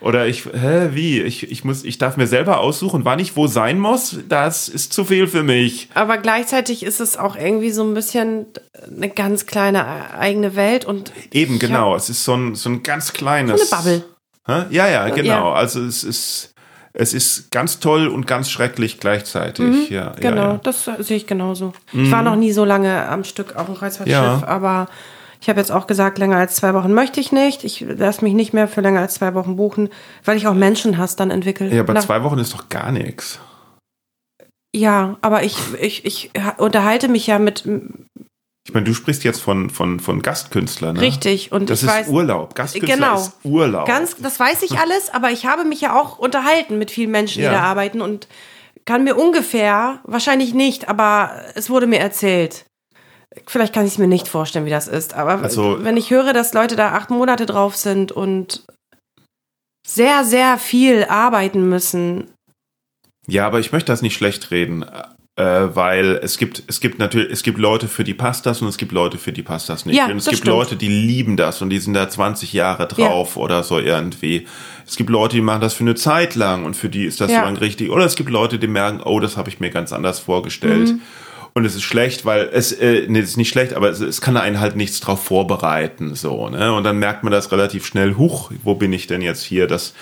[0.00, 1.20] Oder ich, hä, wie?
[1.20, 4.16] Ich, ich muss, ich darf mir selber aussuchen, wann ich wo sein muss.
[4.28, 5.88] Das ist zu viel für mich.
[5.94, 8.46] Aber gleichzeitig ist es auch irgendwie so ein bisschen
[8.96, 11.94] eine ganz kleine eigene Welt und Eben, genau.
[11.94, 13.70] Es ist so ein, so ein ganz kleines.
[13.70, 14.04] hab eine Bubble.
[14.46, 14.74] Hä?
[14.74, 15.50] Ja, ja, genau.
[15.50, 15.52] Ja.
[15.52, 16.54] Also es ist,
[16.94, 19.90] es ist ganz toll und ganz schrecklich gleichzeitig.
[19.90, 20.60] Ja, Genau, ja, ja.
[20.62, 21.74] das sehe ich genauso.
[21.92, 24.88] Ich war noch nie so lange am Stück auf dem Kreuzfahrtschiff, aber
[25.40, 27.64] ich habe jetzt auch gesagt, länger als zwei Wochen möchte ich nicht.
[27.64, 29.88] Ich lasse mich nicht mehr für länger als zwei Wochen buchen,
[30.24, 31.68] weil ich auch Menschenhass dann entwickle.
[31.74, 33.40] Ja, aber Nach- zwei Wochen ist doch gar nichts.
[34.74, 37.66] Ja, aber ich, ich, ich unterhalte mich ja mit
[38.66, 40.94] Ich meine, du sprichst jetzt von, von, von Gastkünstlern.
[40.96, 41.02] Ne?
[41.02, 42.54] richtig und Das ich ist weiß Urlaub.
[42.54, 43.16] Gastkünstler Genau.
[43.20, 43.86] ist Urlaub.
[43.86, 47.42] ganz, das weiß ich alles, aber ich habe mich ja auch unterhalten mit vielen Menschen,
[47.42, 47.48] Ja.
[47.50, 48.28] die da arbeiten und
[48.84, 52.64] kann mir ungefähr, wahrscheinlich nicht, aber es wurde mir erzählt.
[53.46, 56.32] Vielleicht kann ich es mir nicht vorstellen, wie das ist, aber Also- wenn ich höre,
[56.32, 58.64] dass Leute da acht Monate drauf sind und
[59.86, 62.30] sehr, sehr viel arbeiten müssen,
[63.28, 64.84] Ja, aber ich möchte das nicht schlecht reden,
[65.36, 65.42] äh,
[65.76, 68.76] weil es gibt, es gibt natürlich, es gibt Leute, für die passt das und es
[68.76, 69.96] gibt Leute, für die passt das nicht.
[69.96, 70.48] Ja, und es gibt stimmt.
[70.48, 74.48] Leute, die lieben das und die sind da 20 Jahre drauf oder so irgendwie.
[74.86, 77.30] Es gibt Leute, die machen das für eine Zeit lang und für die ist das
[77.30, 77.40] Ja.
[77.40, 77.90] so lang richtig.
[77.90, 80.88] Oder es gibt Leute, die merken, oh, das habe ich mir ganz anders vorgestellt.
[80.88, 81.02] Mhm.
[81.52, 84.20] Und es ist schlecht, weil es, äh, nee, es ist nicht schlecht, aber es, es
[84.20, 86.72] kann einen halt nichts drauf vorbereiten, so, ne?
[86.72, 89.66] Und dann merkt man das relativ schnell, huch, wo bin ich denn jetzt hier?
[89.66, 89.94] Das,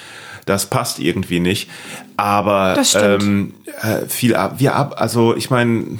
[0.45, 1.71] das passt irgendwie nicht.
[2.17, 5.99] Aber ähm, äh, viel, wir ab, also ich meine,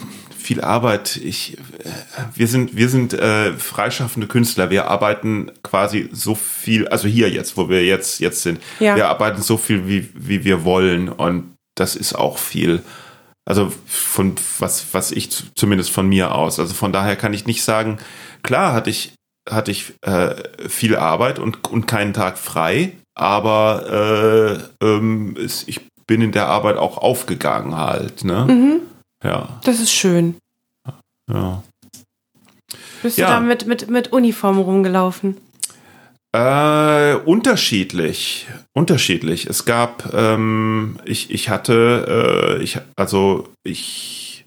[0.49, 1.17] viel Arbeit.
[1.17, 1.91] Ich, äh,
[2.35, 4.71] wir sind, wir sind äh, freischaffende Künstler.
[4.71, 8.61] Wir arbeiten quasi so viel, also hier jetzt, wo wir jetzt jetzt sind.
[8.81, 8.97] Ja.
[8.97, 12.83] Wir arbeiten so viel, wie wie wir wollen und das ist auch viel.
[13.49, 16.61] Also von was was ich zumindest von mir aus.
[16.61, 17.99] Also von daher kann ich nicht sagen.
[18.43, 19.15] Klar hatte ich
[19.49, 20.35] hatte ich äh,
[20.69, 26.49] viel Arbeit und und keinen Tag frei, aber äh, ähm, es, ich bin in der
[26.49, 28.23] Arbeit auch aufgegangen halt.
[28.25, 28.45] Ne?
[28.45, 28.81] Mhm.
[29.25, 30.37] Ja, das ist schön.
[31.33, 31.63] ja.
[33.03, 33.27] Bist Ja.
[33.29, 35.37] du da mit, mit, mit Uniform rumgelaufen?
[36.33, 39.47] Äh, unterschiedlich, unterschiedlich.
[39.47, 44.45] Es gab, ähm, ich, ich hatte, äh, ich, also ich,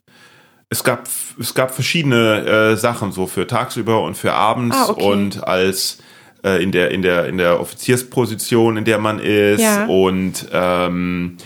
[0.69, 1.07] es gab,
[1.39, 5.03] es gab verschiedene äh, Sachen so für tagsüber und für abends Ah, okay.
[5.03, 5.97] und als
[6.43, 9.85] äh, in der in der in der Offiziersposition, in der man ist Ja.
[9.87, 11.37] und ähm,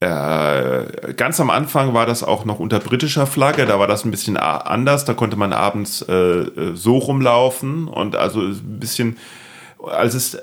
[0.00, 4.10] äh, ganz am Anfang war das auch noch unter britischer Flagge, da war das ein
[4.10, 9.16] bisschen anders, da konnte man abends äh, äh, so rumlaufen und also ein bisschen,
[9.86, 10.38] als es,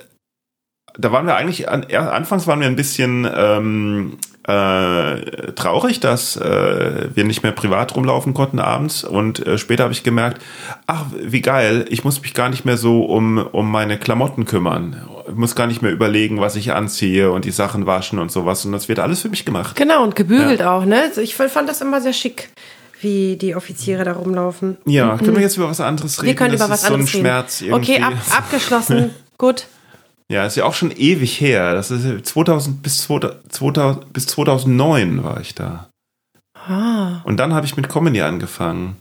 [0.98, 7.10] da waren wir eigentlich, an, anfangs waren wir ein bisschen ähm, äh, traurig, dass äh,
[7.14, 10.42] wir nicht mehr privat rumlaufen konnten abends und äh, später habe ich gemerkt,
[10.86, 15.02] ach wie geil, ich muss mich gar nicht mehr so um, um meine Klamotten kümmern,
[15.28, 18.66] ich muss gar nicht mehr überlegen, was ich anziehe und die Sachen waschen und sowas
[18.66, 19.76] und das wird alles für mich gemacht.
[19.78, 21.12] Genau, und gebügelt auch, ne?
[21.22, 22.50] Ich fand das immer sehr schick,
[23.00, 24.78] wie die Offiziere da rumlaufen.
[24.86, 26.28] Ja, können wir jetzt über was anderes reden?
[26.28, 27.22] Wir können das über was ist so ein anderes reden.
[27.22, 27.94] Schmerz irgendwie.
[27.94, 29.12] Okay, ab, abgeschlossen.
[29.38, 29.68] Gut.
[30.30, 31.74] Ja, ist ja auch schon ewig her.
[31.74, 35.90] Das ist 2000 bis 2000, 2000 bis 2009 war ich da.
[36.56, 38.98] Ah, Und dann habe ich mit Comedy angefangen.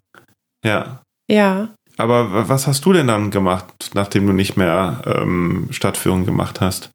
[0.65, 1.03] Ja.
[1.29, 1.69] ja.
[1.97, 6.91] Aber was hast du denn dann gemacht, nachdem du nicht mehr ähm, Stadtführung gemacht hast?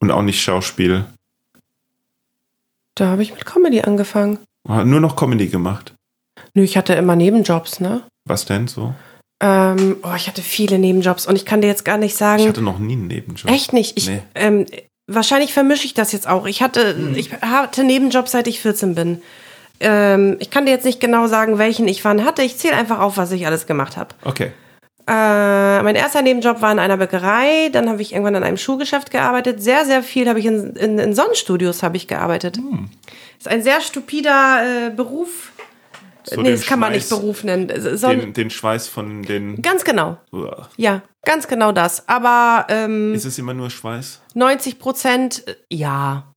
[0.00, 1.04] Und auch nicht Schauspiel?
[2.94, 4.38] Da habe ich mit Comedy angefangen.
[4.66, 5.94] Nur noch Comedy gemacht.
[6.54, 8.02] Nö, ich hatte immer Nebenjobs, ne?
[8.26, 8.94] Was denn so?
[9.42, 12.46] Ähm, oh, ich hatte viele Nebenjobs und ich kann dir jetzt gar nicht Ich sagen.
[12.46, 13.50] hatte noch nie einen Nebenjob.
[13.50, 13.96] Echt nicht.
[13.96, 14.20] Ich, Nee.
[14.34, 14.66] ähm,
[15.06, 16.46] wahrscheinlich vermische ich das jetzt auch.
[16.46, 17.14] Ich hatte, Hm.
[17.14, 19.22] ich hatte Nebenjobs, seit ich 14 bin.
[19.80, 22.42] Ähm, ich kann dir jetzt nicht genau sagen, welchen ich wann hatte.
[22.42, 24.14] Ich zähle einfach auf, was ich alles gemacht habe.
[24.24, 24.52] Okay.
[25.08, 27.70] Äh, mein erster Nebenjob war in einer Bäckerei.
[27.72, 29.62] Dann habe ich irgendwann in einem Schuhgeschäft gearbeitet.
[29.62, 32.58] Sehr, sehr viel habe ich in, in, in Sonnenstudios habe ich gearbeitet.
[32.58, 32.90] Hm.
[33.38, 35.49] Ist ein sehr stupider äh, Beruf.
[36.30, 37.70] So nee, das kann man nicht Schweiß- Beruf nennen.
[37.96, 39.60] Son Den, den Schweiß von den.
[39.62, 40.18] ganz genau.
[40.32, 40.68] Uah.
[40.76, 42.08] Ja, ganz genau das.
[42.08, 44.20] Aber ähm, Ist es immer nur Schweiß?
[44.34, 46.32] 90 Prozent, äh, ja.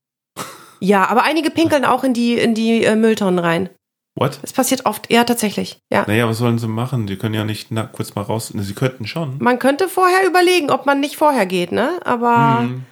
[0.79, 3.69] Ja, aber einige pinkeln auch in die, in die äh, Mülltonnen rein.
[4.15, 4.37] What?
[4.41, 5.11] Das passiert oft.
[5.11, 5.79] Ja, tatsächlich.
[5.91, 6.03] Ja.
[6.07, 7.07] Naja, was sollen sie machen?
[7.07, 8.51] Die können ja nicht na, kurz mal raus.
[8.55, 9.37] Sie könnten schon.
[9.39, 11.99] Man könnte vorher überlegen, ob man nicht vorher geht, ne?
[12.05, 12.83] Aber Hm.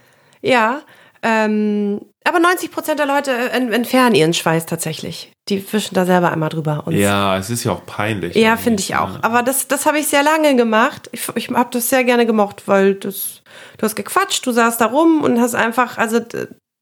[0.42, 0.82] ja.
[1.22, 5.32] Ähm, Aber 90 Prozent der Leute äh, ent- entfernen ihren Schweiß tatsächlich.
[5.50, 6.84] Die wischen da selber einmal drüber.
[6.86, 8.36] Und Ja, es ist ja auch peinlich.
[8.36, 9.24] Ja, finde ich auch.
[9.24, 11.10] Aber das, das habe ich sehr lange gemacht.
[11.14, 13.42] Ich, ich habe das sehr gerne gemocht, weil das,
[13.78, 16.20] du hast gequatscht, du saßt da rum und hast einfach, also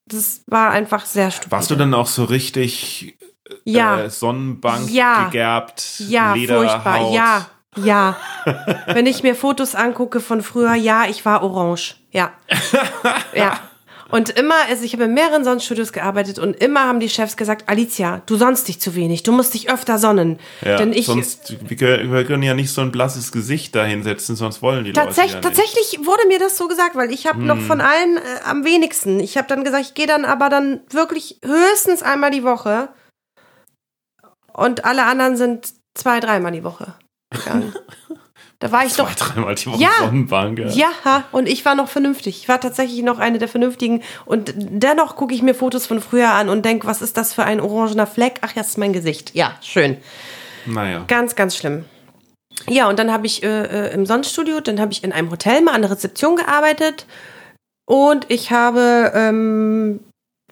[0.06, 1.52] das war einfach sehr stupide.
[1.52, 3.17] Warst du dann auch so richtig
[3.63, 5.25] Ja, äh, Sonnenbank Ja.
[5.25, 5.86] gegerbt?
[5.99, 7.12] ja, furchtbar.
[7.13, 7.45] Ja,
[7.78, 8.17] ja.
[8.88, 11.95] Wenn ich mir Fotos angucke von früher, ja, ich war orange.
[12.12, 12.34] Ja.
[13.34, 13.58] Ja.
[14.11, 17.69] Und immer, also ich habe in mehreren Sonnenstudios gearbeitet und immer haben die Chefs gesagt,
[17.69, 20.39] Alicia, du sonnst dich zu wenig, du musst dich öfter sonnen.
[20.65, 21.77] Ja, Denn ich, sonst, wir
[22.25, 25.49] können, ja nicht so ein blasses Gesicht da hinsetzen, sonst wollen die Tatsächlich, Leute ja
[25.49, 25.57] nicht.
[25.59, 29.19] tatsächlich wurde mir das so gesagt, weil ich habe noch von allen äh, am wenigsten.
[29.19, 32.89] Ich habe dann gesagt, ich gehe dann aber dann wirklich höchstens einmal die Woche.
[34.53, 36.95] Und alle anderen sind zwei, dreimal die Woche
[37.31, 37.73] gegangen.
[38.59, 39.13] da war ich Zwei, doch.
[39.15, 39.89] dreimal die Woche Ja.
[39.99, 40.59] Sonnenbank.
[40.75, 42.39] Ja, und ich war noch vernünftig.
[42.41, 44.03] Ich war tatsächlich noch eine der Vernünftigen.
[44.25, 47.43] Und dennoch gucke ich mir Fotos von früher an und denke, was ist das für
[47.45, 48.39] ein orangener Fleck?
[48.41, 49.33] Ach, das ist mein Gesicht.
[49.33, 49.97] Ja, schön.
[50.65, 51.05] Naja.
[51.07, 51.85] Ganz, ganz schlimm.
[52.67, 53.47] Ja, und dann habe ich äh,
[53.87, 57.05] äh, im Sonnenstudio, dann habe ich in einem Hotel mal an der Rezeption gearbeitet
[57.87, 60.01] und ich habe ähm,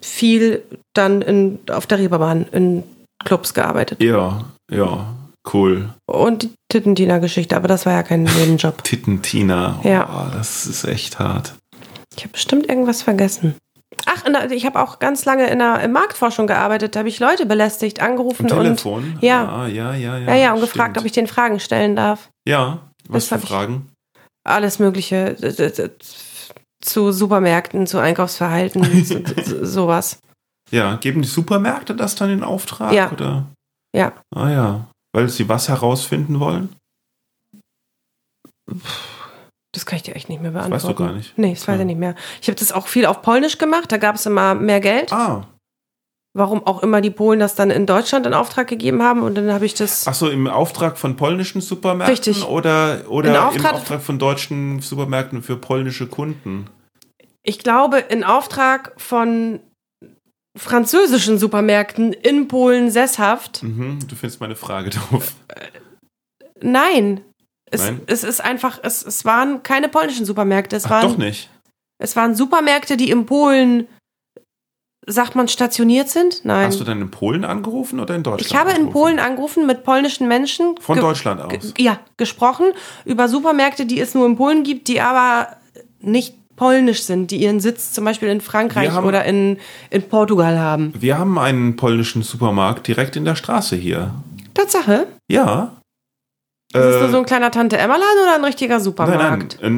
[0.02, 2.84] viel dann in, auf der Reeperbahn in
[3.26, 4.02] Clubs gearbeitet.
[4.02, 5.06] Ja, ja,
[5.54, 5.90] cool.
[6.06, 8.84] Und die Tittentina-Geschichte, aber das war ja kein Nebenjob.
[8.84, 9.80] Tittentina.
[9.84, 10.32] Oh, Ja.
[10.34, 11.56] Das ist echt hart.
[12.16, 13.56] Ich habe bestimmt irgendwas vergessen.
[14.06, 16.96] Ach, der, ich habe auch ganz lange in der in Marktforschung gearbeitet.
[16.96, 19.18] Da habe ich Leute belästigt, angerufen Am und Telefon?
[19.22, 19.48] ja.
[19.48, 20.28] Ah, ja, ja, ja.
[20.30, 20.74] ja, ja, und stimmt.
[20.74, 22.30] gefragt, ob ich den Fragen stellen darf.
[22.48, 23.90] Ja, was Das für Fragen?
[24.44, 25.36] alles Mögliche
[26.82, 30.20] zu Supermärkten, zu Einkaufsverhalten, zu, zu, sowas.
[30.72, 32.92] Ja, geben die Supermärkte das dann in Auftrag?
[32.94, 33.12] Ja.
[33.12, 33.46] Oder?
[33.96, 34.14] Ja.
[34.36, 34.88] Ah ja.
[35.18, 36.70] Weil sie was herausfinden wollen?
[39.74, 40.86] Das kann ich dir echt nicht mehr Das beantworten.
[40.90, 41.38] weißt du gar nicht.
[41.40, 41.80] Nee, das weiß Ja.
[41.82, 42.14] ich nicht mehr.
[42.40, 45.12] Ich habe das auch viel auf Polnisch gemacht, da gab es immer mehr Geld.
[45.12, 45.48] Ah,
[46.36, 49.52] Warum auch immer die Polen das dann in Deutschland in Auftrag gegeben haben und dann
[49.52, 50.06] habe ich das.
[50.08, 52.46] ach so, im Auftrag von polnischen Supermärkten Richtig.
[52.48, 56.70] oder, oder In im Auftrag- Auftrag von deutschen Supermärkten für polnische Kunden?
[57.42, 59.62] Ich glaube, in Auftrag von
[60.58, 63.64] französischen Supermärkten in Polen sesshaft.
[63.64, 65.34] Mhm, du findest meine Frage doof.
[66.62, 67.22] Nein.
[67.70, 68.02] Es, Nein?
[68.08, 70.76] es ist einfach, es, es waren keine polnischen Supermärkte.
[70.76, 71.50] Es Ach, waren doch nicht.
[72.00, 73.88] Es waren Supermärkte, die in Polen,
[75.06, 76.46] sagt man, stationiert sind?
[76.46, 76.68] Nein.
[76.68, 78.52] Hast du dann in Polen angerufen oder in Deutschland?
[78.52, 78.94] ich habe in angerufen?
[78.94, 80.78] Polen angerufen mit polnischen Menschen.
[80.80, 81.74] Von Deutschland aus.
[81.78, 82.68] Ja, gesprochen
[83.06, 85.58] über Supermärkte, die es nur in Polen gibt, die aber
[86.00, 89.58] nicht polnisch sind, die ihren Sitz zum Beispiel in Frankreich haben- oder in,
[89.90, 90.92] in Portugal haben.
[91.00, 94.12] Wir haben einen polnischen Supermarkt direkt in der Straße hier.
[94.54, 95.08] Tatsache.
[95.32, 95.72] Ja.
[96.74, 99.60] Ist das Äh, nur so ein kleiner Tante-Emma-Laden oder ein richtiger Nein, Supermarkt?
[99.62, 99.72] nein,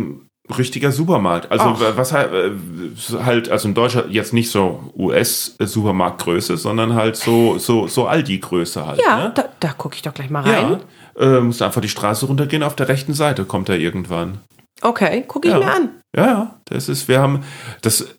[0.50, 1.52] ein richtiger Supermarkt.
[1.52, 1.98] Also Ach.
[1.98, 7.88] was halt, äh, halt, also in Deutschland jetzt nicht so US-Supermarktgröße, sondern halt so, so,
[7.88, 9.02] so Aldi-Größe halt.
[9.06, 9.32] Ja, ne?
[9.36, 10.80] da, da gucke ich doch gleich mal rein.
[11.20, 11.38] Ja.
[11.38, 14.40] Äh, musst einfach die Straße runtergehen, auf der rechten Seite kommt er irgendwann.
[14.82, 15.60] Okay, gucke ich Ja.
[15.60, 15.90] mir an.
[16.16, 17.44] Ja, ja, das ist, wir haben,
[17.82, 18.16] das,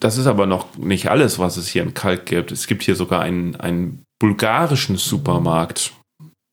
[0.00, 2.52] das ist aber noch nicht alles, was es hier in Kalk gibt.
[2.52, 5.92] Es gibt hier sogar einen, einen bulgarischen Supermarkt.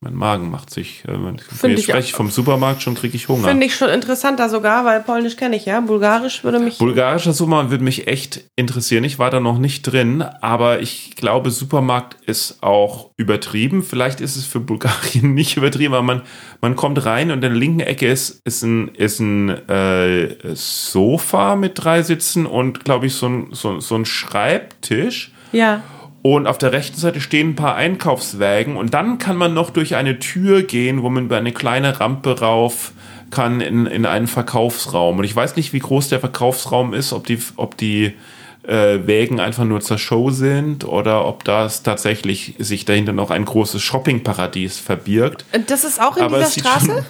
[0.07, 1.13] Mein Magen macht sich, äh,
[1.61, 3.49] wenn ich spreche vom Supermarkt schon, kriege ich Hunger.
[3.49, 5.81] Finde ich schon interessanter sogar, weil Polnisch kenne ich ja.
[5.81, 6.77] Bulgarisch würde mich.
[6.77, 9.03] Bulgarischer Supermarkt würde mich echt interessieren.
[9.03, 13.83] Ich war da noch nicht drin, aber ich glaube, Supermarkt ist auch übertrieben.
[13.83, 16.21] Vielleicht ist es für Bulgarien nicht übertrieben, aber man,
[16.61, 21.55] man kommt rein und in der linken Ecke ist, ist ein, ist ein äh, Sofa
[21.55, 25.31] mit drei Sitzen und, glaube ich, so ein, so, so ein Schreibtisch.
[25.51, 25.81] ja.
[26.29, 29.95] Und auf der rechten Seite stehen ein paar Einkaufswägen und dann kann man noch durch
[29.95, 32.91] eine Tür gehen, wo man über eine kleine Rampe rauf
[33.31, 35.19] kann in, in einen Verkaufsraum.
[35.19, 38.11] Und ich weiß nicht, wie groß der Verkaufsraum ist, ob die, ob die
[38.63, 43.45] äh, Wägen einfach nur zur Show sind oder ob das tatsächlich sich dahinter noch ein
[43.45, 45.45] großes Shoppingparadies verbirgt.
[45.67, 47.05] Das ist auch in Aber dieser Straße?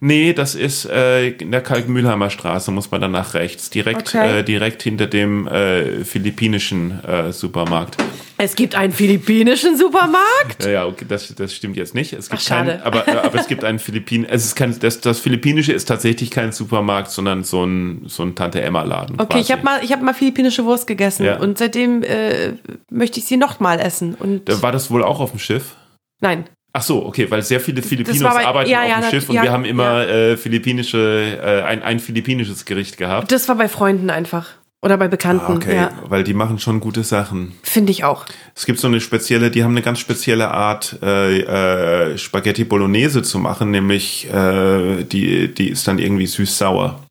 [0.00, 3.70] Nee, das ist äh, in der Kalkmühlheimer Straße, muss man dann nach rechts.
[3.70, 4.40] Direkt, Okay.
[4.40, 7.96] äh, direkt hinter dem äh, philippinischen äh, Supermarkt.
[8.40, 10.64] Es gibt einen philippinischen Supermarkt?
[10.64, 12.12] Ja, ja, okay, das, das stimmt jetzt nicht.
[12.12, 15.00] Es gibt Ach, keinen, aber, äh, aber es gibt einen Philippin, es ist kein, das,
[15.00, 19.20] das Philippinische ist tatsächlich kein Supermarkt, sondern so ein, so ein Tante-Emma-Laden.
[19.20, 21.38] Okay, ich habe mal, ich hab mal philippinische Wurst gegessen Ja.
[21.38, 22.52] und seitdem äh,
[22.90, 24.14] möchte ich sie noch mal essen.
[24.14, 25.74] Und War das wohl auch auf dem Schiff?
[26.20, 26.44] nein,
[26.78, 29.28] Ach so, okay, weil sehr viele Filipinos bei- arbeiten ja, auf ja, dem na- Schiff
[29.28, 33.32] und ja, wir haben immer äh, philippinische, äh, ein, ein philippinisches Gericht gehabt.
[33.32, 34.46] das war bei Freunden einfach.
[34.80, 35.54] Oder bei Bekannten.
[35.54, 37.52] Ah, okay, Ja, weil die machen schon gute Sachen.
[37.64, 38.26] finde ich auch.
[38.54, 43.22] Es gibt so eine spezielle, die haben eine ganz spezielle Art, äh, äh, Spaghetti Bolognese
[43.22, 47.02] zu machen, nämlich äh, die, die ist dann irgendwie süß-sauer.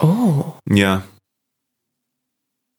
[0.00, 0.54] Oh.
[0.68, 1.02] Ja.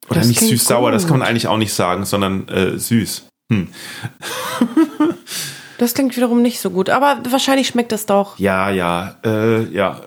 [0.10, 3.28] Oder Das nicht süß-sauer, das kann man eigentlich auch nicht sagen, sondern äh, süß.
[3.54, 3.70] Hm.
[5.78, 8.38] Das klingt wiederum nicht so gut, aber wahrscheinlich schmeckt es doch.
[8.40, 10.02] Ja, ja, äh, ja.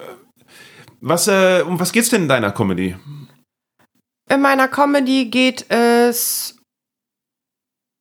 [1.01, 2.97] Was, äh, um was geht's denn in deiner Comedy?
[4.29, 6.57] In meiner Comedy geht es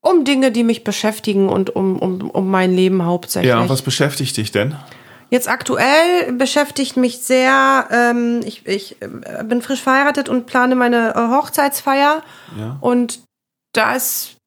[0.01, 3.49] um Dinge, die mich beschäftigen und um, um, um mein Leben hauptsächlich.
[3.49, 4.75] Ja, was beschäftigt dich denn?
[5.29, 11.13] Jetzt aktuell beschäftigt mich sehr, ähm, ich, ich äh, bin frisch verheiratet und plane meine
[11.15, 12.23] äh, Hochzeitsfeier
[12.57, 12.77] Ja.
[12.81, 13.19] und
[13.73, 14.37] da ist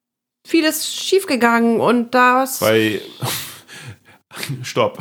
[0.46, 3.00] vieles schiefgegangen und das, Bei
[4.62, 4.98] Stopp.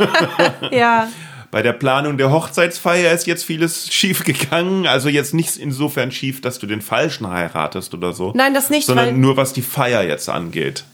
[0.70, 1.08] ja,
[1.50, 4.86] Bei der Planung der Hochzeitsfeier ist jetzt vieles schief gegangen.
[4.86, 8.32] Also jetzt nicht insofern schief, dass du den Falschen heiratest oder so.
[8.34, 10.84] nein, das nicht, sondern nur was die Feier jetzt angeht.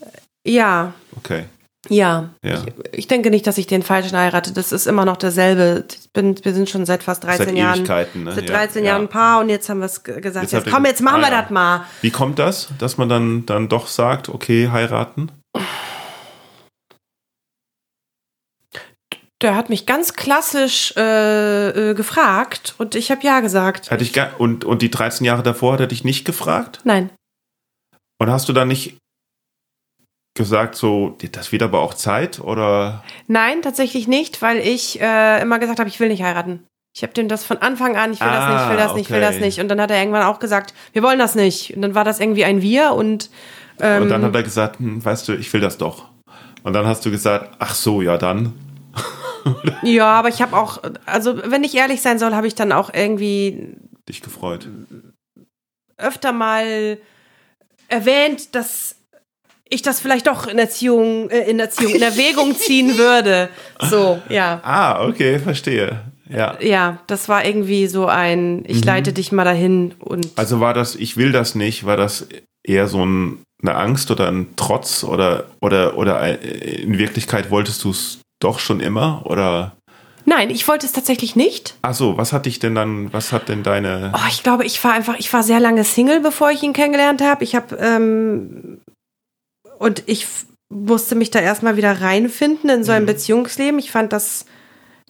[0.45, 1.45] ja, Okay.
[1.89, 2.31] Ja.
[2.45, 2.63] Ja.
[2.93, 4.53] Ich denke nicht, dass ich den Falschen heirate.
[4.53, 5.87] Das ist immer noch derselbe.
[5.91, 7.83] Ich bin, wir sind schon seit fast 13 Seit Jahren.
[8.25, 8.33] Ne?
[8.35, 8.91] Seit Ja, 13 ja.
[8.91, 10.53] Jahren ein Paar und jetzt haben wir es gesagt.
[10.53, 11.43] Jetzt Jetzt, komm, jetzt machen Ah, wir ja.
[11.43, 11.85] das mal.
[12.03, 15.33] Wie kommt das, dass man dann, dann doch sagt, okay, heiraten?
[19.43, 23.91] Der hat mich ganz klassisch äh, äh, gefragt und ich habe ja gesagt.
[23.91, 26.81] Hatte ich und, und die 13 Jahre davor hat er dich nicht gefragt?
[26.85, 27.09] Nein.
[28.19, 28.99] Und hast du dann nicht
[30.35, 32.41] gesagt, so, das wird aber auch Zeit?
[32.41, 36.67] Oder Nein, tatsächlich nicht, weil ich äh, immer gesagt habe, ich will nicht heiraten.
[36.95, 39.03] Ich habe dem das von Anfang an, ich will das nicht, ich will das nicht,
[39.07, 39.45] ich will das okay.
[39.45, 39.61] nicht.
[39.61, 41.75] Und dann hat er irgendwann auch gesagt, wir wollen das nicht.
[41.75, 43.31] Und dann war das irgendwie ein Wir und
[43.81, 46.09] ähm, Und dann hat er gesagt, hm, weißt du, ich will das doch.
[46.63, 48.53] Und dann hast du gesagt, ach so, ja dann.
[49.83, 52.93] ja, aber ich habe auch, also wenn ich ehrlich sein soll, habe ich dann auch
[52.93, 53.77] irgendwie
[54.09, 54.69] Dich gefreut.
[55.97, 56.99] öfter mal
[57.89, 58.97] erwähnt, dass
[59.71, 63.49] ich das vielleicht doch in Erziehung, äh, in Erziehung, in Erwägung ziehen würde.
[63.89, 64.61] So, ja.
[64.63, 66.01] Ah, okay, verstehe.
[66.29, 66.57] Ja.
[66.61, 70.95] Ja, das war irgendwie so ein, ich leite dich mal dahin und Also war das,
[70.95, 72.29] ich will das nicht, war das
[72.63, 77.91] eher so ein, eine Angst oder ein Trotz oder, oder, oder in Wirklichkeit wolltest du
[77.91, 79.23] es doch schon immer?
[79.27, 79.73] Oder
[80.25, 81.75] nein, ich wollte es tatsächlich nicht.
[81.83, 84.13] ach so, was hat dich denn dann, was hat denn deine.
[84.15, 87.23] Oh, ich glaube, ich war einfach, ich war sehr lange Single, bevor ich ihn kennengelernt
[87.23, 87.43] habe.
[87.43, 88.70] Ich habe ähm,
[89.81, 90.27] und ich
[90.69, 93.81] musste mich da erstmal wieder reinfinden in so ein Beziehungsleben.
[93.81, 94.45] Ich fand das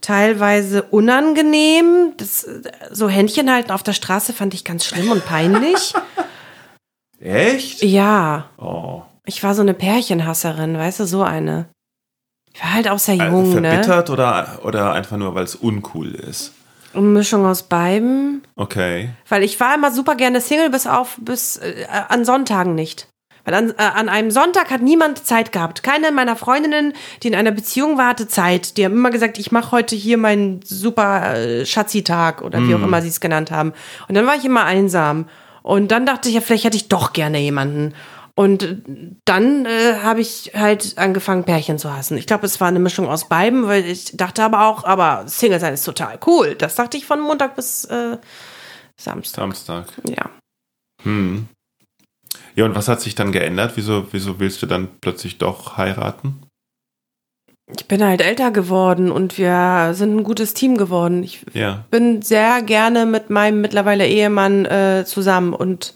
[0.01, 2.15] teilweise unangenehm.
[2.17, 2.49] Das,
[2.91, 5.93] so Händchen halten auf der Straße fand ich ganz schlimm und peinlich.
[7.21, 7.83] Echt?
[7.83, 9.03] ja, Oh.
[9.27, 11.69] ich war so eine Pärchenhasserin, weißt du, so eine.
[12.55, 13.71] Ich war halt auch sehr Äh, jung, ne?
[13.71, 16.53] verbittert oder, oder einfach nur, weil es uncool ist?
[16.95, 18.43] Eine Mischung aus beiden.
[18.57, 19.11] Okay.
[19.29, 23.07] Weil ich war immer super gerne Single, bis auf bis äh, an Sonntagen nicht.
[23.45, 25.83] Weil an, äh, an einem Sonntag hat niemand Zeit gehabt.
[25.83, 28.77] Keine meiner Freundinnen, die in einer Beziehung war, hatte Zeit.
[28.77, 32.83] Die haben immer gesagt, ich mache heute hier meinen super äh, Schatzi-Tag oder wie auch
[32.83, 33.73] immer sie es genannt haben.
[34.09, 35.27] Und dann war ich immer einsam.
[35.63, 37.95] Und dann dachte ich, ja, vielleicht hätte ich doch gerne jemanden.
[38.35, 38.77] Und äh,
[39.25, 42.17] dann äh, habe ich halt angefangen, Pärchen zu hassen.
[42.17, 45.61] Ich glaube, es war eine Mischung aus beiden, weil ich dachte aber auch, aber Single
[45.61, 46.55] sein ist total cool.
[46.55, 48.17] Das dachte ich von Montag bis äh,
[48.97, 49.43] Samstag.
[49.43, 49.87] Samstag.
[50.05, 50.31] Ja.
[51.03, 51.49] Hm.
[52.61, 53.73] Ja, und was hat sich dann geändert?
[53.77, 56.43] Wieso, wieso willst du dann plötzlich doch heiraten?
[57.75, 61.23] Ich bin halt älter geworden und wir sind ein gutes Team geworden.
[61.23, 61.85] Ich Ja.
[61.91, 65.95] bin sehr gerne mit meinem mittlerweile Ehemann äh, zusammen und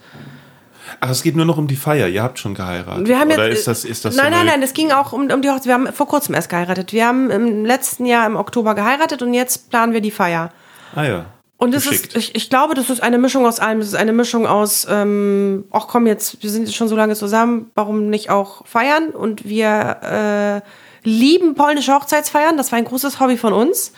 [1.01, 2.09] Ach, es geht nur noch um die Feier.
[2.09, 3.09] Ihr habt schon geheiratet.
[3.09, 5.13] wir haben Oder jetzt, ist das, ist das nein, so nein, nein, es ging auch
[5.13, 5.67] um, um die Hochzeit.
[5.67, 6.95] Wir haben vor kurzem erst geheiratet.
[6.95, 10.51] Wir haben im letzten Jahr im Oktober geheiratet und jetzt planen wir die Feier.
[10.95, 11.27] Ah ja.
[11.65, 13.81] Und es ist, ich, ich glaube, das ist eine Mischung aus allem.
[13.81, 17.71] Es ist eine Mischung aus, ähm, ach komm jetzt, wir sind schon so lange zusammen,
[17.75, 19.11] warum nicht auch feiern?
[19.11, 22.57] Und wir äh, lieben polnische Hochzeitsfeiern.
[22.57, 23.93] Das war ein großes Hobby von uns.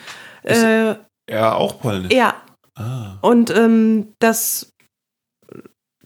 [0.45, 0.95] Äh,
[1.31, 2.13] Ja, auch polnisch.
[2.13, 2.35] Ja.
[2.77, 3.17] Ah.
[3.21, 4.73] Und ähm, das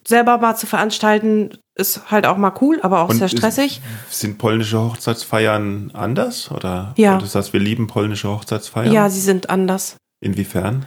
[0.06, 3.80] selber mal zu veranstalten, ist halt auch mal cool, aber auch Und sehr ist- stressig.
[4.10, 6.50] Sind polnische Hochzeitsfeiern anders?
[6.50, 6.94] Oder?
[6.96, 7.18] Ja.
[7.18, 8.92] Das heißt, wir lieben polnische Hochzeitsfeiern?
[8.92, 9.96] Ja, sie sind anders.
[10.22, 10.86] Inwiefern?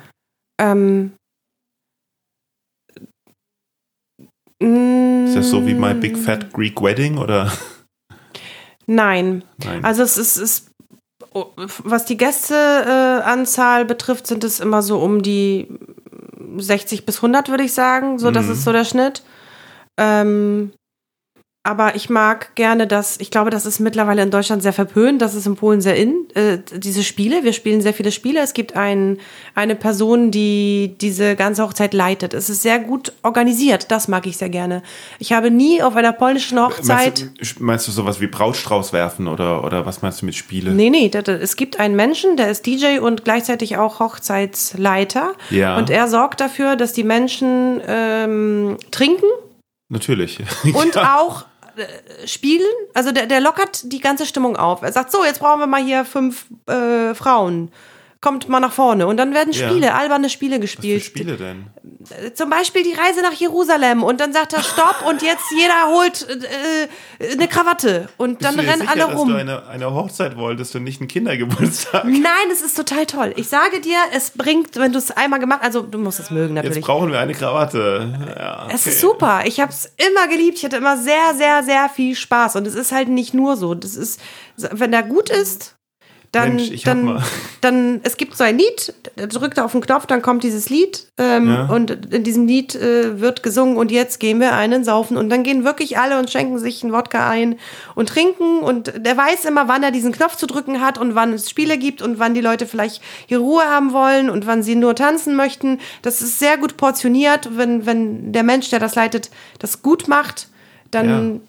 [0.59, 1.13] Ähm,
[4.59, 7.17] Ist das so wie My Big Fat Greek Wedding?
[7.17, 7.51] Oder?
[8.85, 9.43] Nein.
[9.63, 9.83] Nein.
[9.83, 10.69] Also es ist, ist
[11.83, 15.67] was die Gästeanzahl äh, betrifft, sind es immer so um die
[16.57, 18.19] 60 bis 100, würde ich sagen.
[18.19, 18.51] So, das Mhm.
[18.53, 19.23] ist so der Schnitt.
[19.99, 20.71] Ähm,
[21.65, 25.33] aber ich mag gerne das, ich glaube, das ist mittlerweile in Deutschland sehr verpönt, das
[25.33, 27.45] ist in Polen sehr in, äh, diese Spiele.
[27.45, 28.41] Wir spielen sehr viele Spiele.
[28.41, 29.17] Es gibt ein,
[29.55, 32.33] eine Person, die diese ganze Hochzeit leitet.
[32.33, 34.83] Es ist sehr gut organisiert, das mag ich sehr gerne.
[35.19, 37.31] Ich habe nie auf einer polnischen Hochzeit.
[37.39, 40.71] Meinst du, meinst du sowas wie Brautstrauß werfen oder, oder was meinst du mit Spiele?
[40.71, 45.31] Nee, nee, das, es gibt einen Menschen, der ist DJ und gleichzeitig auch Hochzeitsleiter.
[45.49, 45.77] Ja.
[45.77, 49.27] Und er sorgt dafür, dass die Menschen ähm, trinken
[49.89, 50.39] Natürlich.
[50.73, 51.19] und Ja.
[51.19, 51.45] auch
[52.25, 52.71] spielen.
[52.93, 54.81] Also der, der lockert die ganze Stimmung auf.
[54.81, 57.71] Er sagt so, jetzt brauchen wir mal hier fünf äh, Frauen.
[58.23, 59.05] Kommt mal nach vorne.
[59.05, 59.67] Und dann werden Ja.
[59.67, 61.03] Spiele, alberne Spiele Was für gespielt.
[61.03, 61.65] Spiele denn?
[62.25, 64.01] Äh, Zum Beispiel die Reise nach Jerusalem.
[64.01, 66.83] Und dann sagt er Stopp und jetzt jeder holt äh,
[67.25, 68.07] äh, eine Krawatte.
[68.15, 69.27] Und dann Bist dir rennen sicher, alle dass rum.
[69.27, 72.05] du eine, eine Hochzeit wolltest und nicht einen Kindergeburtstag?
[72.05, 73.33] Nein, es ist total toll.
[73.35, 76.55] Ich sage dir, es bringt, wenn du es einmal gemacht also du musst es mögen
[76.55, 76.85] Jetzt natürlich.
[76.85, 78.17] brauchen wir eine Krawatte.
[78.39, 78.89] Ja, Es okay.
[78.91, 79.41] ist super.
[79.43, 80.59] Ich habe es immer geliebt.
[80.59, 82.55] Ich hatte immer sehr, sehr, sehr viel Spaß.
[82.55, 83.75] Und es ist halt nicht nur so.
[83.75, 84.21] Das ist,
[84.55, 85.75] wenn der gut ist,
[86.33, 87.23] dann, Mensch, ich hab dann, mal-
[87.61, 91.07] dann, es gibt so ein Lied, drückt er auf den Knopf, dann kommt dieses Lied
[91.17, 91.65] ähm, Ja.
[91.67, 95.43] und in diesem Lied äh, wird gesungen und jetzt gehen wir einen saufen und dann
[95.43, 97.57] gehen wirklich alle und schenken sich einen Wodka ein
[97.95, 101.31] und trinken und der weiß immer, wann er diesen Knopf zu drücken hat und wann
[101.33, 104.75] es Spiele gibt und wann die Leute vielleicht ihre Ruhe haben wollen und wann sie
[104.75, 105.79] nur tanzen möchten.
[106.01, 109.29] Das ist sehr gut portioniert, wenn, wenn der Mensch, der das leitet,
[109.59, 110.47] das gut macht,
[110.91, 111.41] dann,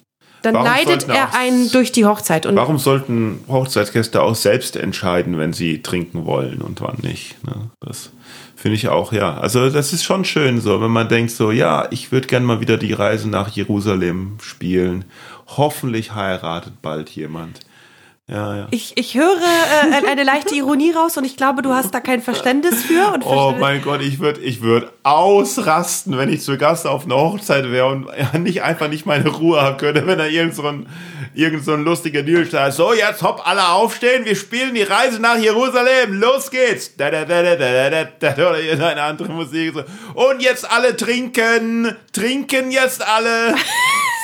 [0.45, 2.47] dann Warum sollten er einen durch die Hochzeit.
[2.47, 7.43] Und Warum sollten Hochzeitsgäste auch selbst entscheiden, wenn sie trinken wollen und wann nicht?
[7.45, 7.71] Ne?
[7.81, 8.11] Das
[8.55, 9.39] finde ich auch, ja.
[9.39, 12.61] Also das ist schon schön so, wenn man denkt so, ja, ich würde gerne mal
[12.61, 15.05] wieder die Reise nach Jerusalem spielen.
[15.47, 17.61] Hoffentlich heiratet bald jemand.
[18.27, 18.69] Ja, ja.
[18.71, 22.23] Ich, ich höre äh, eine leichte Ironie raus und ich glaube, du hast da kein
[22.23, 23.13] Verständnis für.
[23.13, 27.17] Und Oh mein Gott, ich würde ich würd ausrasten, wenn ich zu Gast auf einer
[27.17, 28.09] Hochzeit wäre und
[28.43, 30.87] nicht einfach nicht meine Ruhe haben könnte, wenn da irgend so ein,
[31.35, 32.73] irgend so ein lustiger Deal steht.
[32.73, 36.97] So, jetzt hopp, alle aufstehen, wir spielen die Reise nach Jerusalem, los geht's.
[36.97, 39.75] Da, da, da, da, da, da, da, da, oder irgendeine andere Musik.
[40.15, 43.55] Und jetzt alle trinken, trinken jetzt alle.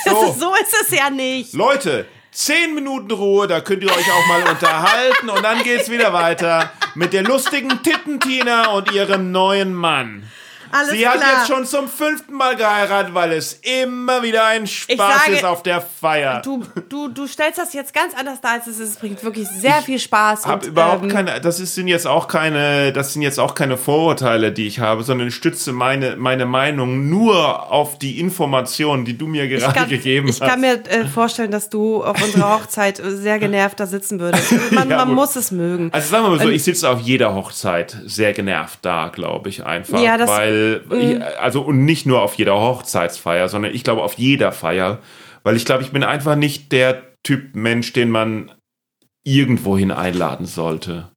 [0.03, 0.35] So.
[0.39, 1.53] so ist es ja nicht.
[1.53, 6.13] Leute, 10 Minuten Ruhe, da könnt ihr euch auch mal unterhalten und dann geht's wieder
[6.13, 10.23] weiter mit der lustigen Tittentina und ihrem neuen Mann.
[10.71, 11.13] Alles Sie klar.
[11.15, 13.53] hat jetzt schon zum fünften Mal geheiratet, weil es
[13.83, 16.41] immer wieder ein Spaß sage- ist auf der Feier.
[16.43, 18.89] Du, du, du stellst das jetzt ganz anders dar, als es ist.
[18.89, 20.45] Es bringt wirklich sehr viel Spaß.
[20.45, 23.77] hab und, überhaupt ähm, keine, das sind jetzt auch keine, das sind jetzt auch keine
[23.77, 29.17] Vorurteile, die ich habe, sondern ich stütze meine, meine Meinung nur auf die Informationen, die
[29.17, 30.49] du mir ich gerade kann, gegeben ich hast.
[30.49, 34.51] kann mir äh, vorstellen, dass du auf unserer Hochzeit sehr genervt da sitzen würdest.
[34.71, 35.89] Man, Ja, man muss es mögen.
[35.93, 39.65] Also sagen wir mal so, ich sitze auf jeder Hochzeit sehr genervt da, glaube ich
[39.65, 39.99] einfach.
[40.01, 40.60] Ja, das- weil,
[40.91, 44.99] ich, also und nicht nur auf jeder Hochzeitsfeier, sondern ich glaube auf jeder Feier,
[45.43, 48.51] weil ich glaube, ich bin einfach nicht der Typ Mensch, den man
[49.23, 51.11] irgendwohin einladen sollte.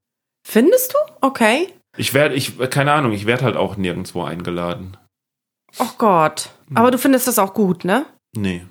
[0.47, 0.99] Findest du?
[1.21, 1.69] Okay.
[1.97, 4.97] Ich werde, ich, keine Ahnung, ich werde halt auch nirgendwo eingeladen.
[5.79, 6.51] Oh Gott.
[6.69, 6.77] Hm.
[6.77, 8.07] Aber du findest das auch gut, ne?
[8.37, 8.67] Nee.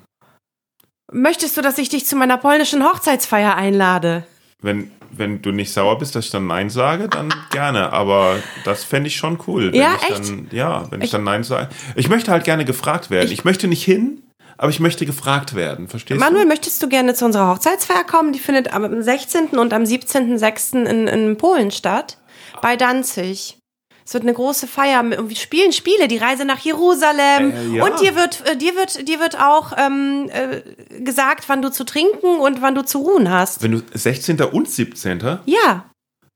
[1.12, 4.26] Möchtest du, dass ich dich zu meiner polnischen Hochzeitsfeier einlade?
[4.62, 7.92] Wenn, wenn du nicht sauer bist, dass ich dann Nein sage, dann gerne.
[7.92, 9.72] Aber das fände ich schon cool.
[9.72, 10.28] Wenn Ja, ich echt?
[10.28, 11.68] Dann, ja, wenn ich, Ich- dann Nein sage.
[11.96, 13.30] Ich möchte halt gerne gefragt werden.
[13.32, 14.22] Ich, möchte nicht hin,
[14.56, 15.88] aber ich möchte gefragt werden.
[15.88, 16.48] Verstehst Manuel, du?
[16.48, 18.32] möchtest du gerne zu unserer Hochzeitsfeier kommen?
[18.32, 19.58] Die findet am 16.
[19.58, 20.84] und am 17.06.
[20.86, 22.18] in, in Polen statt.
[22.62, 23.58] Bei Danzig.
[24.06, 25.02] Es wird eine große Feier.
[25.02, 27.52] Wir spielen Spiele, die Reise nach Jerusalem.
[27.52, 27.84] Äh, ja.
[27.84, 31.84] Und dir wird, äh, dir wird, dir wird auch ähm, äh, gesagt, wann du zu
[31.84, 33.62] trinken und wann du zu ruhen hast.
[33.62, 34.40] Wenn du 16.
[34.42, 35.38] und 17.
[35.46, 35.86] Ja.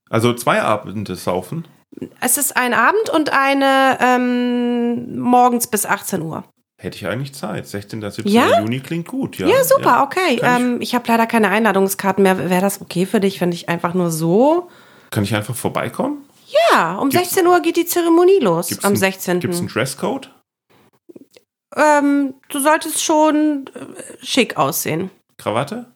[0.08, 1.68] Also zwei Abende saufen.
[2.20, 6.44] Es ist ein Abend und eine ähm, morgens bis 18 Uhr.
[6.80, 7.66] Hätte ich eigentlich Zeit.
[7.66, 8.00] 16.
[8.00, 8.28] 17.
[8.28, 8.60] Ja?
[8.60, 9.48] Juni klingt gut, ja.
[9.48, 10.36] Ja, super, okay.
[10.36, 12.38] Kann Ähm, ich habe leider keine Einladungskarten mehr.
[12.50, 14.68] Wäre das okay für dich, wenn ich einfach nur so?
[15.10, 16.24] Kann ich einfach vorbeikommen?
[16.72, 18.68] Ja, um 16 Uhr geht die Zeremonie los.
[18.68, 19.40] Gibt's am ein- 16.
[19.40, 20.30] Gibt es einen Dresscode?
[21.76, 25.11] ähm, du solltest schon äh, schick aussehen.
[25.36, 25.92] Krawatte?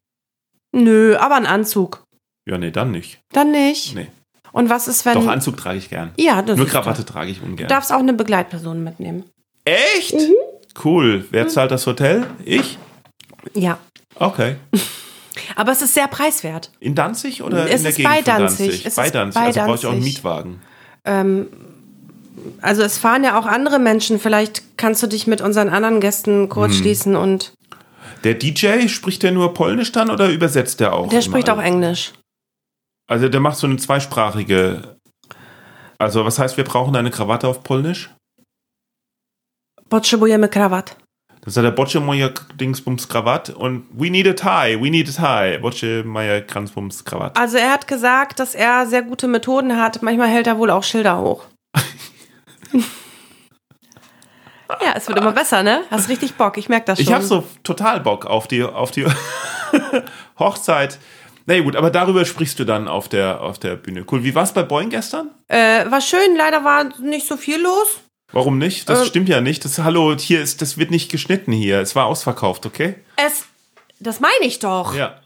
[0.74, 2.04] Nö, aber ein Anzug.
[2.48, 3.20] Ja, nee, dann nicht.
[3.32, 3.94] Dann nicht.
[3.94, 4.08] Nee.
[4.52, 5.14] Und was ist, wenn.
[5.14, 6.12] Doch, Anzug trage ich gern.
[6.18, 7.56] ja, das Nur Krawatte trage ich ungern.
[7.68, 9.24] Du darfst auch eine Begleitperson mitnehmen.
[9.64, 10.14] Echt?
[10.14, 10.34] Mhm.
[10.84, 11.26] Cool.
[11.30, 12.26] Wer zahlt das Hotel?
[12.44, 12.78] Ich?
[13.54, 13.78] Ja.
[14.16, 14.56] Okay.
[15.56, 16.70] Aber es ist sehr preiswert.
[16.80, 18.66] In Danzig oder Es in der ist Gegend bei von Danzig.
[18.66, 18.86] Danzig?
[18.86, 19.40] Es bei Danzig.
[19.40, 20.14] bei also brauche ich auch einen Danzig.
[20.16, 20.60] Mietwagen.
[21.04, 21.48] Ähm,
[22.60, 24.18] also es fahren ja auch andere Menschen.
[24.18, 27.52] Vielleicht kannst du dich mit unseren anderen Gästen kurz schließen und
[28.24, 31.08] Der DJ, spricht der nur Polnisch dann oder übersetzt der auch?
[31.08, 31.60] der spricht auch?
[31.60, 32.12] Englisch.
[33.08, 34.96] Also der macht so eine zweisprachige.
[35.98, 38.10] Also was heißt, wir brauchen eine Krawatte auf Polnisch?
[39.88, 40.96] Potrzebujemy krawat.
[41.44, 45.12] Das hat der Bocce Meier Dingsbums Krawatt und we need a tie, we need a
[45.12, 45.58] tie.
[45.58, 47.36] Bocce Meier Kranzbums Krawatt.
[47.36, 50.02] Also er hat gesagt, dass er sehr gute Methoden hat.
[50.02, 51.46] Manchmal hält er wohl auch Schilder hoch.
[52.72, 52.84] ja,
[54.94, 55.82] es wird immer besser, ne?
[55.90, 57.08] Hast richtig Bock, ich merke das schon.
[57.08, 59.04] Ich habe so total Bock auf die, auf die
[60.38, 61.00] Hochzeit.
[61.46, 64.04] Na nee, gut, aber darüber sprichst du dann auf der, auf der Bühne.
[64.08, 64.22] Cool.
[64.22, 65.30] Wie war's bei Boing gestern?
[65.48, 68.01] Äh, war schön, leider war nicht so viel los.
[68.32, 68.88] Warum nicht?
[68.88, 69.64] Das Äh, stimmt ja nicht.
[69.64, 71.80] Das Hallo, hier ist, das wird nicht geschnitten hier.
[71.80, 72.94] Es war ausverkauft, okay?
[73.16, 73.44] Es,
[74.00, 74.94] das meine ich doch.
[74.94, 75.20] Ja.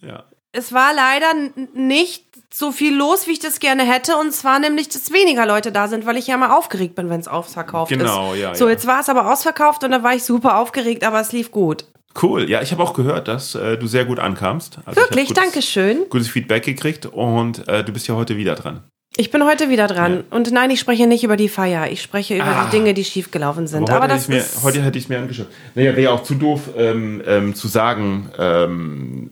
[0.00, 0.24] Ja.
[0.52, 1.26] Es war leider
[1.74, 4.16] nicht so viel los, wie ich das gerne hätte.
[4.16, 7.20] Und zwar nämlich, dass weniger Leute da sind, weil ich ja mal aufgeregt bin, wenn
[7.20, 8.40] es ausverkauft Genau, ist.
[8.40, 8.70] ja, So, ja.
[8.72, 11.84] jetzt war es aber ausverkauft und da war ich super aufgeregt, aber es lief gut.
[12.20, 12.48] Cool.
[12.48, 14.78] Ja, ich habe auch gehört, dass äh, du sehr gut ankamst.
[14.86, 16.06] Also Wirklich, gutes, danke schön.
[16.08, 18.84] Gutes Feedback gekriegt und äh, du bist ja heute wieder dran.
[19.18, 20.24] Ich bin heute wieder dran.
[20.30, 21.90] Und nein, ich spreche nicht über die Feier.
[21.90, 22.64] Ich spreche über Ah.
[22.66, 23.84] die Dinge, die schiefgelaufen sind.
[23.88, 25.46] Aber Aber, heute, das hätte mir, heute hätte ich es mir angeschaut.
[25.74, 29.30] Naja, wäre ja auch zu doof ähm, ähm, zu sagen, ähm,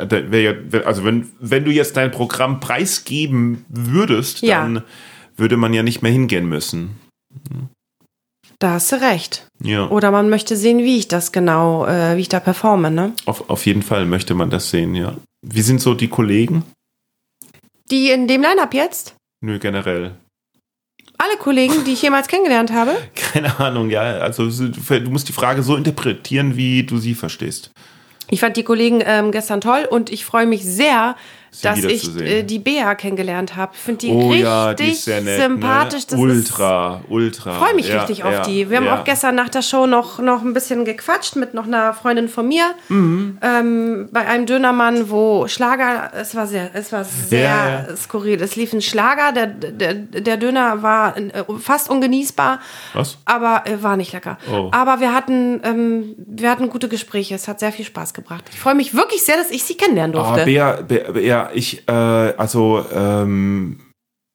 [0.00, 0.52] ja,
[0.84, 4.62] also wenn, wenn du jetzt dein Programm preisgeben würdest, Ja.
[4.62, 4.82] dann
[5.36, 6.96] würde man ja nicht mehr hingehen müssen.
[8.60, 9.46] da hast du recht.
[9.62, 13.12] Ja, Oder man möchte sehen, wie ich das genau, äh, wie ich da performe, ne?
[13.26, 15.16] auf, auf jeden Fall möchte man das sehen, ja.
[15.42, 16.64] Wie sind so die Kollegen?
[17.90, 19.14] Die in dem Line-Up jetzt?
[19.44, 20.12] Nö, generell.
[21.18, 22.96] Alle Kollegen, die ich jemals kennengelernt habe?
[23.14, 24.00] Keine Ahnung, ja.
[24.00, 27.70] Also du musst die Frage so interpretieren, wie du sie verstehst.
[28.30, 31.14] Ich fand die Kollegen ähm, gestern toll und ich freue mich sehr,
[31.62, 33.72] dass ich äh, die Bea kennengelernt habe.
[33.74, 35.40] Ich finde die oh richtig ja, die ist sehr nett.
[35.40, 36.08] sympathisch.
[36.10, 36.18] Ne?
[36.18, 37.52] ultra, ultra.
[37.52, 38.70] Ich freue mich Ja, richtig auf ja, die.
[38.70, 41.94] Wir haben auch gestern nach der Show noch, noch ein bisschen gequatscht mit noch einer
[41.94, 42.64] Freundin von mir.
[42.88, 43.38] Mhm.
[43.42, 48.42] Ähm, bei einem Dönermann, wo Schlager, es war sehr, es war sehr skurril.
[48.42, 52.60] Es lief ein Schlager, der, der, der Döner war äh, fast ungenießbar.
[52.92, 53.18] Was?
[53.24, 54.38] Aber äh, war nicht lecker.
[54.50, 54.70] Oh.
[54.72, 57.34] Aber wir hatten, ähm, wir hatten gute Gespräche.
[57.34, 58.44] Es hat sehr viel Spaß gebracht.
[58.52, 60.44] Ich freue mich wirklich sehr, dass ich sie kennenlernen durfte.
[60.44, 63.80] Bea, Bea, Bea, ich, äh, also, ähm,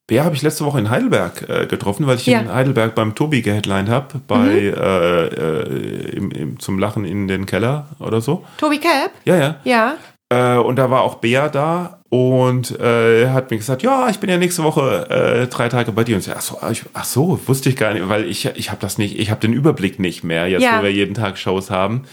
[0.08, 2.40] Bea habe ich letzte Woche in Heidelberg äh, getroffen, weil ich Ja.
[2.40, 7.46] in Heidelberg beim Tobi geheadlined habe, bei, äh, äh, im, im, zum Lachen in den
[7.46, 8.44] Keller oder so.
[8.58, 9.12] Tobi Cap?
[9.26, 9.56] Ja, ja.
[9.64, 9.96] Ja.
[10.32, 14.20] Äh, und da war auch Bea da und äh, er hat mir gesagt, ja, ich
[14.20, 16.16] bin ja nächste Woche äh, drei Tage bei dir.
[16.16, 18.70] Und ich, so, ach, so, ich, ach so, wusste ich gar nicht, weil ich, ich
[18.72, 20.80] habe das nicht, ich habe den Überblick nicht mehr, jetzt Ja.
[20.80, 22.04] wo wir jeden Tag Shows haben.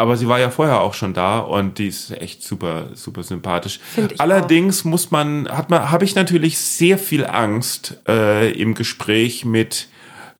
[0.00, 3.80] Aber sie war ja vorher auch schon da und die ist echt super, super sympathisch.
[4.16, 9.88] Allerdings muss man, hat man, habe ich natürlich sehr viel Angst äh, im Gespräch mit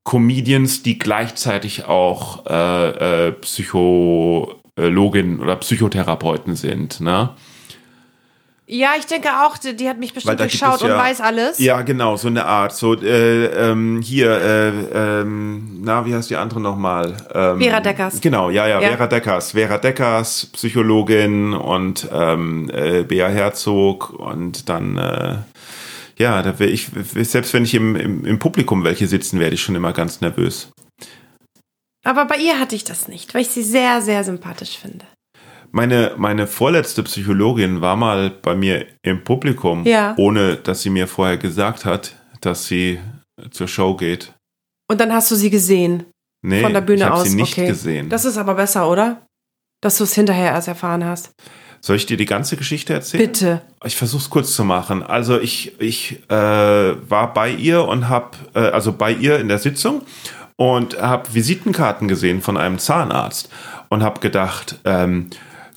[0.03, 7.03] Comedians, die gleichzeitig auch äh, äh, Psychologinnen oder Psychotherapeuten sind.
[7.03, 7.29] Ne?
[8.73, 11.59] Ja, ich denke auch, die, hat mich bestimmt es ja- und weiß alles.
[11.59, 12.73] Ja, genau, so eine Art.
[12.73, 14.69] So, äh, ähm, hier, äh,
[15.23, 17.17] ähm, na, wie heißt die andere nochmal?
[17.35, 18.21] Ähm, Vera Deckers.
[18.21, 18.91] Genau, ja, ja, Ja.
[18.91, 19.53] Vera Deckers.
[19.53, 25.39] Vera Deckers, Psychologin und ähm, äh, Bea Herzog und dann, äh,
[26.19, 26.91] ja, da ich,
[27.23, 30.69] selbst wenn ich im, im, im Publikum welche sitzen, werde ich schon immer ganz nervös.
[32.05, 35.07] Aber bei ihr hatte ich das nicht, weil ich sie sehr, sehr sympathisch finde.
[35.73, 40.15] Meine, meine vorletzte Psychologin war mal bei mir im Publikum, Ja.
[40.17, 42.99] ohne dass sie mir vorher gesagt hat, dass sie
[43.51, 44.33] zur Show geht.
[44.89, 46.05] Und dann hast du sie gesehen.
[46.43, 47.69] Nee, Von der Bühne ich habe aus, sie nicht okay.
[47.69, 48.09] gesehen.
[48.09, 49.27] Das ist aber besser, oder?
[49.83, 51.33] Dass du es hinterher erst erfahren hast.
[51.83, 53.27] Soll ich dir die ganze Geschichte erzählen?
[53.27, 53.63] Bitte.
[53.85, 55.03] Ich versuche es kurz zu machen.
[55.03, 59.59] Also ich, ich äh, war bei ihr und habe, äh, also bei ihr in der
[59.59, 60.03] Sitzung
[60.57, 63.49] und habe Visitenkarten gesehen von einem Zahnarzt
[63.89, 65.31] und habe gedacht, ähm,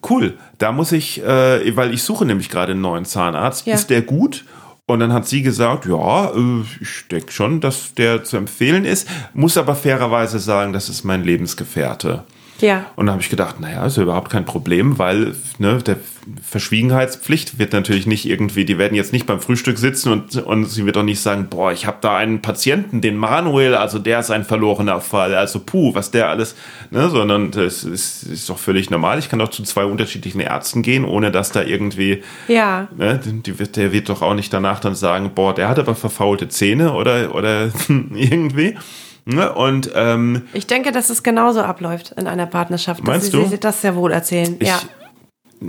[0.10, 3.76] cool, da muss ich, äh, weil ich suche nämlich gerade einen neuen Zahnarzt, Ja.
[3.76, 4.45] ist der gut?
[4.86, 9.08] Und dann hat sie gesagt, ja, äh, ich denke schon, dass der zu empfehlen ist,
[9.34, 12.24] muss aber fairerweise sagen, das ist mein Lebensgefährte.
[12.64, 12.86] Ja.
[12.95, 15.97] Und da habe ich gedacht, naja, ist ja überhaupt kein Problem, weil ne, der
[16.41, 20.86] Verschwiegenheitspflicht wird natürlich nicht irgendwie, die werden jetzt nicht beim Frühstück sitzen und, und sie
[20.86, 24.32] wird auch nicht sagen, boah, ich habe da einen Patienten, den Manuel, also der ist
[24.32, 26.55] ein verlorener Fall, also puh, was der alles,
[26.89, 29.20] ne, sondern das ist, ist doch völlig normal.
[29.20, 32.88] Ich kann doch zu zwei unterschiedlichen Ärzten gehen, ohne dass da irgendwie, Ja.
[32.95, 35.95] ne, die wird, der wird doch auch nicht danach dann sagen, boah, der hat aber
[35.95, 38.78] verfaulte Zähne oder, oder irgendwie.
[39.26, 39.53] Ne?
[39.53, 43.03] Und ähm, Ich denke, dass es genauso abläuft in einer Partnerschaft.
[43.03, 43.45] Meinst sie, du?
[43.45, 44.57] Sie das sehr wohl erzählen.
[44.59, 44.82] Ich, ja.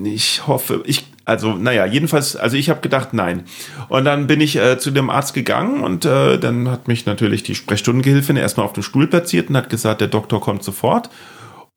[0.03, 3.45] ich hoffe, ich, also naja, jedenfalls, also ich habe gedacht, nein.
[3.89, 7.45] Und dann bin ich äh, zu dem Arzt gegangen und äh, dann hat mich natürlich
[7.45, 11.11] die Sprechstundengehilfin erstmal auf den Stuhl platziert und hat gesagt, der Doktor kommt sofort.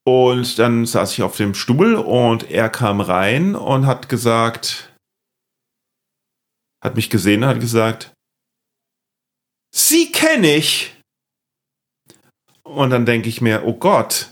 [0.04, 4.94] Und dann saß ich auf dem Stuhl und er kam rein und hat gesagt,
[6.82, 8.14] hat mich gesehen und hat gesagt,
[9.76, 10.97] Sie kenne ich.
[12.76, 14.30] Und dann denke ich mir, oh Gott,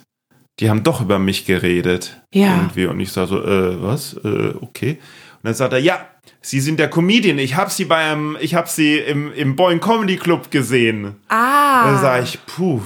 [0.59, 2.21] die haben doch über mich geredet.
[2.33, 2.55] Ja.
[2.55, 2.85] Irgendwie.
[2.85, 4.13] Und ich sah so, äh, was?
[4.23, 4.99] Äh, okay.
[5.35, 6.05] Und dann sagt er, ja,
[6.41, 7.39] Sie sind der Comedian.
[7.39, 11.15] Ich habe Sie beim, ich habe Sie im, im Boeing Comedy Club gesehen.
[11.27, 11.85] Ah.
[11.85, 12.81] Dann sage ich, puh,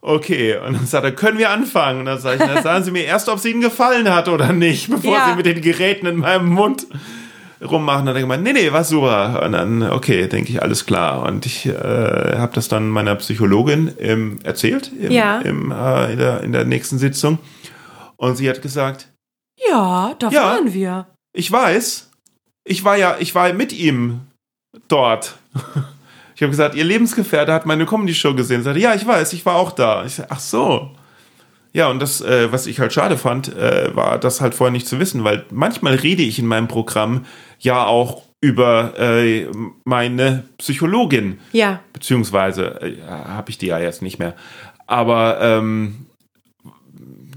[0.00, 0.56] okay.
[0.58, 2.00] Und dann sagt er, können wir anfangen?
[2.00, 4.52] Und dann sage ich, dann sagen Sie mir erst, ob es Ihnen gefallen hat oder
[4.52, 5.30] nicht, bevor Ja.
[5.30, 6.86] Sie mit den Geräten in meinem Mund
[7.62, 8.06] rummachen.
[8.06, 9.42] Dann hat er gemeint, nee, nee, war super.
[9.44, 11.22] Und dann, okay, denke ich, alles klar.
[11.22, 15.40] Und ich äh, habe das dann meiner Psychologin ähm, erzählt im, Ja.
[15.40, 17.38] im, äh, in, der, in der nächsten Sitzung.
[18.16, 19.08] Und sie hat gesagt,
[19.68, 20.42] Ja, da Ja.
[20.44, 21.06] waren wir.
[21.34, 22.10] ich weiß,
[22.64, 24.20] ich war ja, ich war mit ihm
[24.88, 25.36] dort.
[26.34, 28.60] Ich habe gesagt, ihr Lebensgefährte hat meine Comedy-Show gesehen.
[28.62, 30.04] Sie sagte, ja, ich weiß, ich war auch da.
[30.04, 30.90] Ich sag, ach so.
[31.72, 34.86] Ja, und das, äh, was ich halt schade fand, äh, war das halt vorher nicht
[34.86, 37.24] zu wissen, weil manchmal rede ich in meinem Programm
[37.60, 39.46] ja auch über äh,
[39.84, 41.80] meine Psychologin, Ja.
[41.92, 44.34] beziehungsweise äh, habe ich die ja jetzt nicht mehr.
[44.86, 46.06] Aber ähm,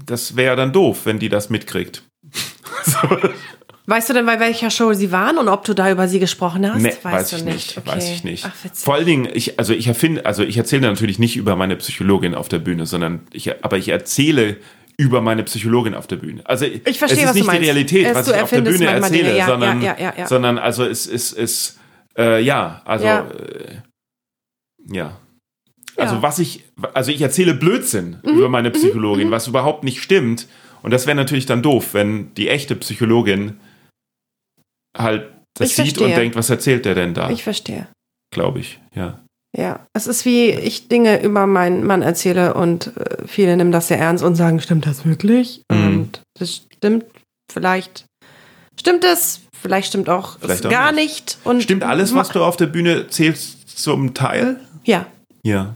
[0.04, 2.02] das wäre dann doof, wenn die das mitkriegt.
[3.88, 6.68] Weißt du denn, bei welcher Show sie waren und ob du da über sie gesprochen
[6.68, 6.82] hast?
[6.82, 7.86] Nee, weißt weiß ich nicht, Okay.
[7.88, 8.44] weiß ich nicht.
[8.44, 8.84] Ach, witzig.
[8.84, 12.34] Vor allen Dingen, ich, also ich erfinde, also ich erzähle natürlich nicht über meine Psychologin
[12.34, 14.56] auf der Bühne, sondern ich, aber ich erzähle
[14.98, 16.40] über meine Psychologin auf der Bühne.
[16.46, 17.56] Also Ich verstehe, es ist nicht die.
[17.58, 21.06] Realität, Es- was ich auf der Bühne erzähle, ja, sondern, ja, ja, sondern also es
[21.06, 21.78] ist, ist,
[22.18, 23.20] äh, ja, also Ja.
[23.28, 23.82] Äh,
[24.90, 25.16] ja.
[25.98, 26.16] Also.
[26.16, 26.22] Mhm.
[26.22, 30.46] was ich, also ich erzähle Blödsinn über meine Psychologin, was überhaupt nicht stimmt.
[30.82, 33.60] Und das wäre natürlich dann doof, wenn die echte Psychologin
[34.98, 36.16] halt das Ich sieht und verstehe.
[36.16, 37.30] denkt, was erzählt der denn da?
[37.30, 37.88] Ich verstehe.
[38.32, 39.20] Glaube ich, ja.
[39.56, 43.88] Ja, es ist wie ich Dinge über meinen Mann erzähle und äh, viele nehmen das
[43.88, 45.62] sehr ernst und sagen, stimmt das wirklich?
[45.72, 45.86] Mhm.
[45.86, 47.04] Und das stimmt
[47.50, 48.04] vielleicht.
[48.78, 49.40] Stimmt es?
[49.58, 51.38] Vielleicht stimmt auch Vielleicht auch gar nicht.
[51.44, 54.60] Und Stimmt alles, was du auf der Bühne erzählst, zum Teil?
[54.84, 55.06] Ja,
[55.42, 55.74] Ja.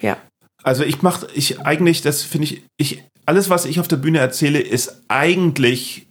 [0.00, 0.16] ja.
[0.64, 4.18] Also ich mache, ich eigentlich, das finde ich, ich, alles, was ich auf der Bühne
[4.18, 6.07] erzähle, ist eigentlich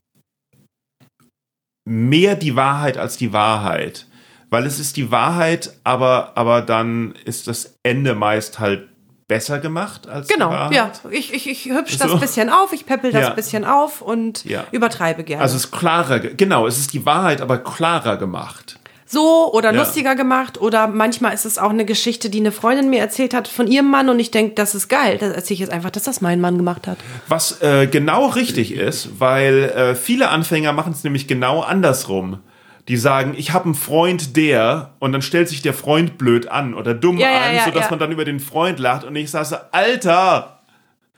[1.88, 4.06] mehr die Wahrheit als die Wahrheit.
[4.50, 8.88] Weil es ist die Wahrheit, aber, aber dann ist das Ende meist halt
[9.28, 10.90] besser gemacht als Genau, ja.
[11.12, 12.14] Ich, ich, ich hübsch das So.
[12.16, 13.30] ein bisschen auf, ich peppel das Ja.
[13.30, 14.64] ein bisschen auf und Ja.
[14.72, 15.42] übertreibe gerne.
[15.44, 18.80] Also es ist klarer, ge- genau, es ist die Wahrheit, aber klarer gemacht.
[19.10, 19.80] So oder Ja.
[19.80, 23.48] lustiger gemacht oder manchmal ist es auch eine Geschichte, die eine Freundin mir erzählt hat
[23.48, 25.18] von ihrem Mann und ich denke, das ist geil.
[25.18, 26.98] Das erzähle ich jetzt einfach, dass das mein Mann gemacht hat.
[27.30, 32.40] Was äh, genau richtig ist, weil äh, viele Anfänger machen es nämlich genau andersrum.
[32.90, 36.74] Die sagen, ich habe einen Freund, der, und dann stellt sich der Freund blöd an
[36.74, 37.90] oder dumm Ja, an, ja, sodass ja.
[37.92, 39.04] man dann über den Freund lacht.
[39.06, 40.60] Und ich sage so, Alter,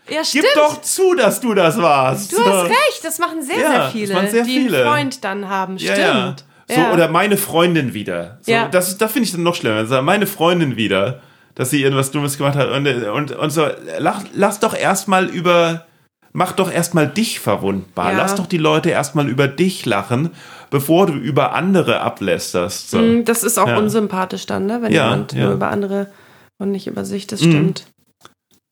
[0.09, 0.47] Ja, gib stimmt.
[0.55, 2.31] doch zu, dass du das warst.
[2.33, 4.77] Du hast recht, das machen sehr, sehr viele, sehr die viele.
[4.77, 5.77] einen Freund dann haben.
[5.77, 6.43] Stimmt.
[6.71, 6.93] So, Ja.
[6.93, 8.37] oder meine Freundin wieder.
[8.41, 8.67] So, Ja.
[8.67, 9.77] das, ist- da finde ich dann noch schlimmer.
[9.77, 11.21] Also meine Freundin wieder,
[11.55, 12.69] dass sie irgendwas Dummes gemacht hat.
[12.69, 13.67] Und, und, und so,
[13.97, 15.87] lach, lass doch erstmal über,
[16.31, 18.11] mach doch erstmal dich verwundbar.
[18.11, 18.17] Ja.
[18.19, 20.29] Lass doch die Leute erstmal über dich lachen,
[20.69, 22.91] bevor du über andere ablästerst.
[22.91, 22.99] So.
[22.99, 23.77] Mm, Das ist auch Ja.
[23.77, 24.81] unsympathisch dann, ne?
[24.83, 25.45] wenn Ja, jemand ja.
[25.45, 26.11] nur über andere
[26.59, 27.49] und nicht über sich, das Mhm.
[27.51, 27.87] stimmt.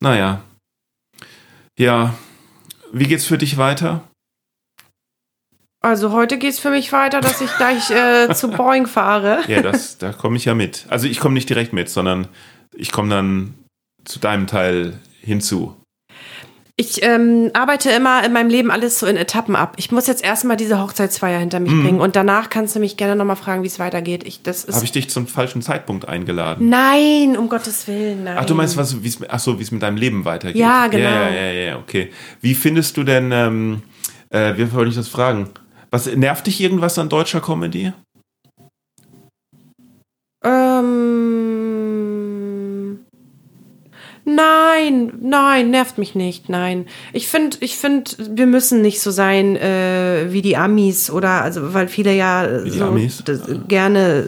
[0.00, 0.40] Naja.
[1.78, 2.14] Ja.
[2.92, 4.02] Wie geht's für dich weiter?
[5.80, 9.40] Also heute geht's für mich weiter, dass ich gleich äh, zu Boeing fahre.
[9.46, 10.86] Ja, das, da komme ich ja mit.
[10.88, 12.26] Also ich komme nicht direkt mit, sondern
[12.74, 13.54] ich komme dann
[14.04, 15.76] zu deinem Teil hinzu.
[16.80, 19.74] Ich ähm, arbeite immer in meinem Leben alles so in Etappen ab.
[19.78, 23.16] Ich muss jetzt erstmal diese Hochzeitsfeier hinter mich bringen und danach kannst du mich gerne
[23.16, 24.24] nochmal fragen, wie es weitergeht.
[24.24, 26.68] Ich, das ist Habe ich dich zum falschen Zeitpunkt eingeladen?
[26.68, 28.36] Nein, um Gottes Willen, nein.
[28.38, 30.60] Ach, du meinst, was, wie's, ach so, wie es mit deinem Leben weitergeht?
[30.60, 31.08] Ja, genau.
[31.08, 32.12] Ja, ja, ja, ja, okay.
[32.40, 33.82] Wie findest du denn, ähm,
[34.30, 35.50] äh, wie wollte ich das fragen?
[35.90, 37.92] Was nervt dich irgendwas an deutscher Comedy?
[41.28, 43.00] Ähm.
[44.24, 46.86] Nein, nein, nervt mich nicht, nein.
[47.14, 51.72] Ich finde, ich finde, wir müssen nicht so sein äh, wie die Amis oder also,
[51.72, 53.22] weil viele ja Wie die so Amis?
[53.24, 54.26] das, gerne,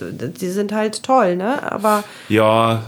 [0.00, 1.70] die sind halt toll, ne?
[1.70, 2.84] Aber Ja,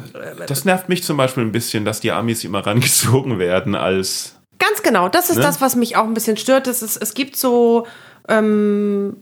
[0.47, 4.33] das nervt mich zum Beispiel ein bisschen, dass die Amis immer rangezogen werden als.
[4.59, 5.43] Ganz genau, das ist Ne?
[5.43, 6.67] das, was mich auch ein bisschen stört.
[6.67, 7.87] Es, ist, es gibt so
[8.29, 9.17] ähm,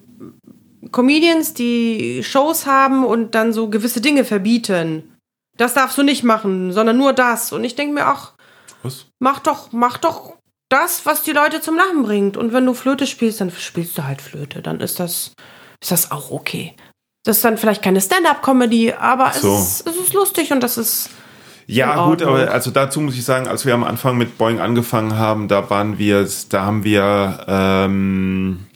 [0.93, 5.15] Comedians, die Shows haben und dann so gewisse Dinge verbieten.
[5.57, 7.53] Das darfst du nicht machen, sondern nur das.
[7.53, 8.33] Und ich denke mir auch,
[8.83, 9.07] Was?
[9.21, 10.35] mach doch, mach doch
[10.69, 12.37] das, was die Leute zum Lachen bringt.
[12.37, 14.63] Und wenn du Flöte spielst, dann spielst du halt Flöte.
[14.63, 15.33] Dann ist das,
[15.81, 16.75] ist das auch okay.
[17.25, 19.55] Das ist dann vielleicht keine Stand-up-Comedy, aber So.
[19.55, 21.09] es, ist, es ist lustig und das ist
[21.67, 25.17] Ja, gut, aber also dazu muss ich sagen, als wir am Anfang mit Boeing angefangen
[25.17, 28.67] haben, da waren wir, da haben wir, ähm,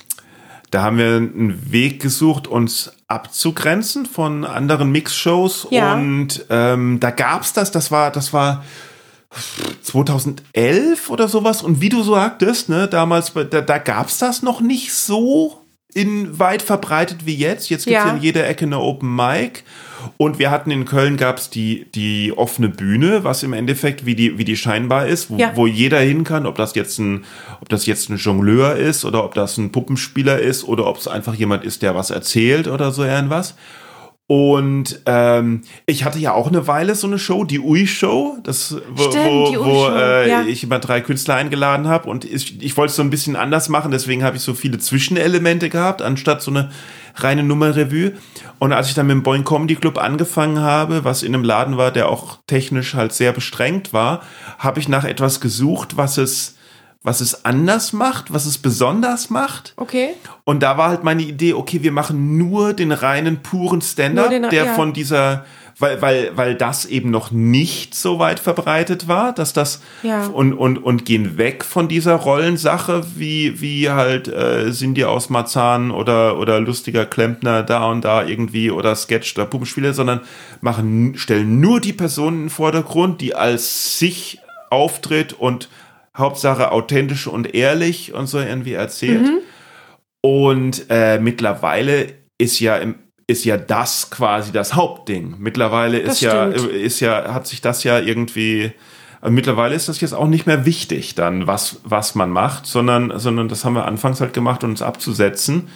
[0.71, 5.95] da haben wir einen Weg gesucht, uns abzugrenzen von anderen Mixshows Ja.
[5.95, 8.65] und ähm, da gab's das, das war, das war
[9.83, 11.63] 2011 oder sowas.
[11.63, 15.63] Und wie du sagtest, ne, damals, da, da gab es das noch nicht so
[15.95, 17.71] in weit verbreitet wie jetzt.
[17.71, 18.11] Jetzt gibt es ja.
[18.11, 19.65] in jeder Ecke eine Open Mic.
[20.17, 24.15] Und wir hatten in Köln gab es die, die offene Bühne, was im Endeffekt wie
[24.15, 25.53] die, wie die scheinbar ist, wo, ja.
[25.57, 27.25] wo jeder hin kann, ob das jetzt ein,
[27.61, 31.09] ob das jetzt ein Jongleur ist oder ob das ein Puppenspieler ist oder ob es
[31.09, 33.55] einfach jemand ist, der was erzählt oder so irgendwas.
[34.31, 39.05] Und ähm, ich hatte ja auch eine Weile so eine Show, die Ui-Show, das wo,
[39.05, 40.43] Stimmt, wo, wo äh, ja.
[40.43, 43.71] ich immer drei Künstler eingeladen habe und ich, ich wollte es so ein bisschen anders
[43.71, 46.69] machen, deswegen habe ich so viele Zwischenelemente gehabt, anstatt so eine
[47.15, 48.13] reine Nummerrevue.
[48.59, 51.79] Und als ich dann mit dem Boing Comedy Club angefangen habe, was in einem Laden
[51.79, 54.21] war, der auch technisch halt sehr bestrengt war,
[54.59, 56.58] habe ich nach etwas gesucht, was es
[57.09, 59.73] was es anders macht, was es besonders macht.
[59.77, 60.11] Okay.
[60.45, 64.67] Und da war halt meine Idee, okay, wir machen nur den reinen puren Stand-up, der
[64.67, 64.75] ja.
[64.75, 65.47] von dieser
[65.79, 70.27] weil, weil, weil das eben noch nicht so weit verbreitet war, dass das ja.
[70.27, 75.31] und, und, und gehen weg von dieser Rollensache, wie, wie halt äh, sind die aus
[75.31, 80.21] Marzahn oder, oder lustiger Klempner da und da irgendwie oder Sketch oder Puppenspieler, sondern
[80.61, 84.41] machen, stellen nur die Personen in den Vordergrund, die als sich
[84.71, 85.69] auftritt und
[86.19, 89.23] Hauptsache authentisch und ehrlich und so irgendwie erzählt.
[89.23, 89.39] Mhm.
[90.21, 92.07] Und äh, mittlerweile
[92.39, 92.97] ist ja im
[93.31, 95.35] ist ja das quasi das Hauptding.
[95.39, 98.73] Mittlerweile ist ja ist ja hat sich das ja irgendwie
[99.23, 103.19] äh, mittlerweile ist das jetzt auch nicht mehr wichtig dann was was man macht, sondern
[103.19, 105.69] sondern das haben wir anfangs halt gemacht, um uns abzusetzen.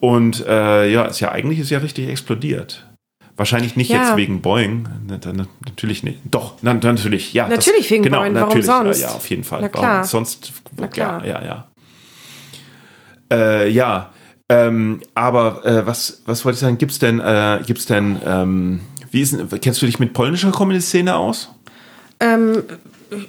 [0.00, 2.89] Und äh, ja, ist ja eigentlich ist ja richtig explodiert.
[3.36, 4.02] Wahrscheinlich nicht ja.
[4.02, 4.88] jetzt wegen Boeing.
[5.08, 6.20] Natürlich nicht.
[6.24, 7.48] Doch, na, natürlich, ja.
[7.48, 9.00] Natürlich das, wegen genau, Boeing, warum sonst?
[9.00, 9.62] Ja, auf jeden Fall.
[9.62, 9.82] Na klar.
[9.82, 11.24] Warum sonst, Na klar.
[11.24, 11.66] ja, ja, ja.
[13.32, 14.10] Äh, ja,
[14.50, 16.76] ähm, aber äh, was, was wollte ich sagen?
[16.76, 18.80] Gibt's denn, äh, gibt's denn, ähm,
[19.12, 21.54] wie ist, kennst du dich mit polnischer Comedy-Szene aus?
[22.18, 22.64] Ähm,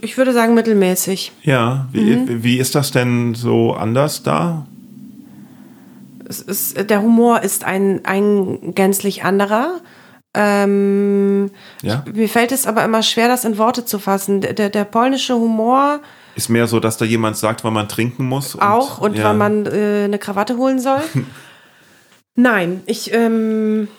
[0.01, 1.31] ich würde sagen mittelmäßig.
[1.43, 2.43] Ja, wie, mhm.
[2.43, 4.65] wie ist das denn so anders da?
[6.27, 9.79] Es ist, der Humor ist ein, ein gänzlich anderer.
[10.33, 11.51] Ähm,
[11.81, 12.05] ja?
[12.13, 14.41] mir fällt es aber immer schwer, das in Worte zu fassen.
[14.41, 15.99] Der, der polnische Humor
[16.35, 18.55] ist mehr so, dass da jemand sagt, wann man trinken muss.
[18.55, 19.25] Und, auch und ja.
[19.25, 21.01] wann man äh, eine Krawatte holen soll.
[22.35, 23.89] Nein, ich ähm,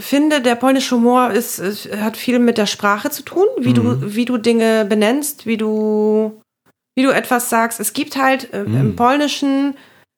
[0.00, 1.62] finde, der polnische Humor ist,
[2.00, 3.74] hat viel mit der Sprache zu tun, wie mhm.
[3.74, 6.42] du wie du Dinge benennst, wie du
[6.96, 7.78] wie du etwas sagst.
[7.78, 8.80] Es gibt halt äh, mhm.
[8.80, 9.76] im Polnischen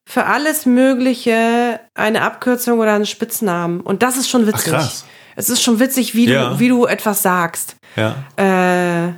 [0.09, 4.73] für alles Mögliche eine Abkürzung oder einen Spitznamen und das ist schon witzig.
[4.73, 5.05] Ach, krass
[5.39, 6.49] es ist schon witzig, wie, ja.
[6.49, 7.77] du, wie du etwas sagst.
[7.95, 8.15] Ja.
[8.35, 9.13] Äh,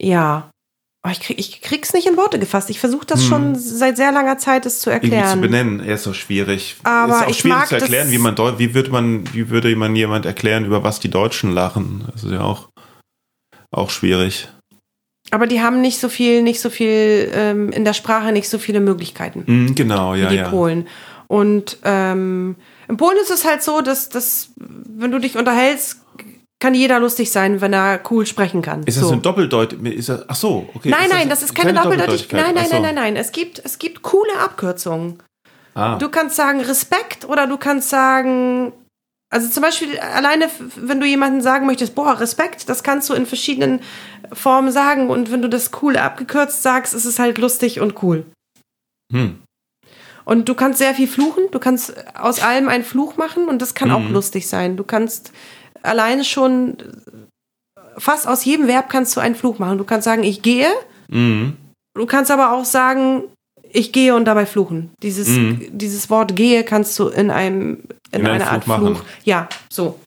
[0.00, 0.50] ja.
[1.02, 2.70] Aber ich, krieg, ich krieg's nicht in Worte gefasst.
[2.70, 3.28] Ich versuche das hm.
[3.28, 5.24] schon seit sehr langer Zeit, es zu erklären.
[5.24, 6.76] Irgendwie zu benennen, er ist so schwierig.
[6.84, 9.74] Aber ist auch ich schwierig mag zu erklären, wie man wie würde man, wie würde
[9.74, 12.04] man jemand erklären, über was die Deutschen lachen.
[12.12, 12.68] Das ist ja auch,
[13.72, 14.48] auch schwierig.
[15.32, 18.58] Aber die haben nicht so viel, nicht so viel ähm, in der Sprache, nicht so
[18.58, 19.42] viele Möglichkeiten.
[19.46, 20.48] Mm, genau, ja, wie die ja.
[20.50, 20.86] Polen.
[21.26, 22.56] Und ähm,
[22.90, 26.00] in Polen ist es halt so, dass, dass wenn du dich unterhältst,
[26.58, 28.82] kann jeder lustig sein, wenn er cool sprechen kann.
[28.82, 29.12] Ist das so.
[29.12, 30.24] eine Doppeldeutigkeit?
[30.26, 30.90] Ach so, okay.
[30.90, 32.44] Nein, nein, das, das ist keine, keine Doppeldeutigkeit.
[32.44, 32.72] Nein, nein, so.
[32.72, 33.16] nein, nein, nein.
[33.16, 35.22] Es gibt, es gibt coole Abkürzungen.
[35.74, 35.96] Ah.
[35.96, 38.72] Du kannst sagen Respekt oder du kannst sagen,
[39.30, 43.24] also zum Beispiel alleine, wenn du jemanden sagen möchtest, boah, Respekt, das kannst du in
[43.24, 43.80] verschiedenen
[44.32, 48.26] Formen sagen und wenn du das cool abgekürzt sagst, ist es halt lustig und cool.
[49.12, 49.40] Hm.
[50.30, 53.74] Und du kannst sehr viel fluchen, du kannst aus allem einen Fluch machen und das
[53.74, 53.94] kann mhm.
[53.96, 54.76] auch lustig sein.
[54.76, 55.32] Du kannst
[55.82, 56.76] alleine schon
[57.96, 59.76] fast aus jedem Verb kannst du einen Fluch machen.
[59.76, 60.68] Du kannst sagen, ich gehe.
[61.08, 61.56] Mhm.
[61.94, 63.24] Du kannst aber auch sagen,
[63.72, 64.92] ich gehe und dabei fluchen.
[65.02, 65.66] Dieses, mhm.
[65.72, 69.02] dieses Wort gehe kannst du in einem in, in einer Art Fluch, Fluch.
[69.24, 69.98] Ja, so.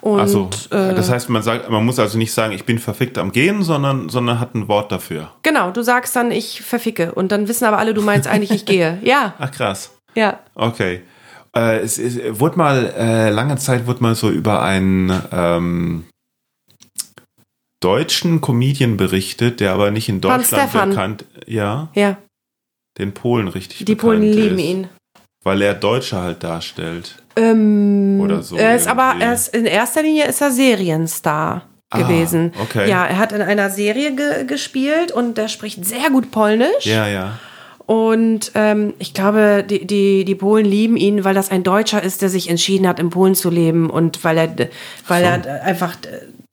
[0.00, 3.18] Und, also, äh, das heißt, man sagt, man muss also nicht sagen, ich bin verfickt
[3.18, 5.30] am Gehen, sondern, sondern hat ein Wort dafür.
[5.42, 7.12] Genau, du sagst dann, ich verficke.
[7.12, 8.98] Und dann wissen aber alle, du meinst eigentlich, ich gehe.
[9.02, 9.34] Ja.
[9.38, 9.90] Ach krass.
[10.14, 10.40] Ja.
[10.54, 11.02] Okay.
[11.54, 16.04] Äh, es, es wurde mal, äh, lange Zeit wurde mal so über einen ähm,
[17.80, 21.88] deutschen Comedian berichtet, der aber nicht in Deutschland bekannt, ja.
[21.94, 22.18] Ja.
[22.98, 24.88] Den Polen richtig Die Polen lieben ist, ihn.
[25.42, 27.16] Weil er Deutsche halt darstellt.
[27.36, 28.56] Ähm, Oder so.
[28.56, 32.52] Er ist aber er ist, in erster Linie ist er Serienstar ah, gewesen.
[32.60, 32.88] Okay.
[32.88, 36.84] Ja, er hat in einer Serie ge gespielt und er spricht sehr gut Polnisch.
[36.84, 37.38] Ja, ja.
[37.86, 42.22] Und ähm, ich glaube, die, die, die Polen lieben ihn, weil das ein Deutscher ist,
[42.22, 44.54] der sich entschieden hat, in Polen zu leben und weil er,
[45.08, 45.48] weil so.
[45.48, 45.96] er einfach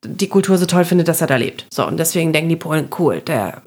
[0.03, 1.67] die Kultur so toll findet, dass er da lebt.
[1.71, 3.61] So, und deswegen denken die Polen, cool, der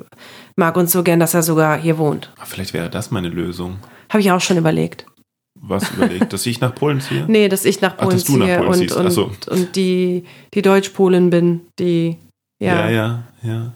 [0.56, 2.32] mag uns so gern, dass er sogar hier wohnt.
[2.44, 3.78] Vielleicht wäre das meine Lösung.
[4.10, 5.06] Habe ich auch schon überlegt.
[5.54, 6.32] was überlegt?
[6.32, 7.24] Dass ich nach Polen ziehe?
[7.28, 8.96] Nee, dass ich nach Ach, Polen dass du nach ziehe Polen und, ziehst.
[8.96, 9.24] Ach so.
[9.26, 12.16] und, und die, die Deutsch-Polin bin, die,
[12.62, 12.90] ja.
[12.90, 13.22] ja, ja.
[13.42, 13.72] ja.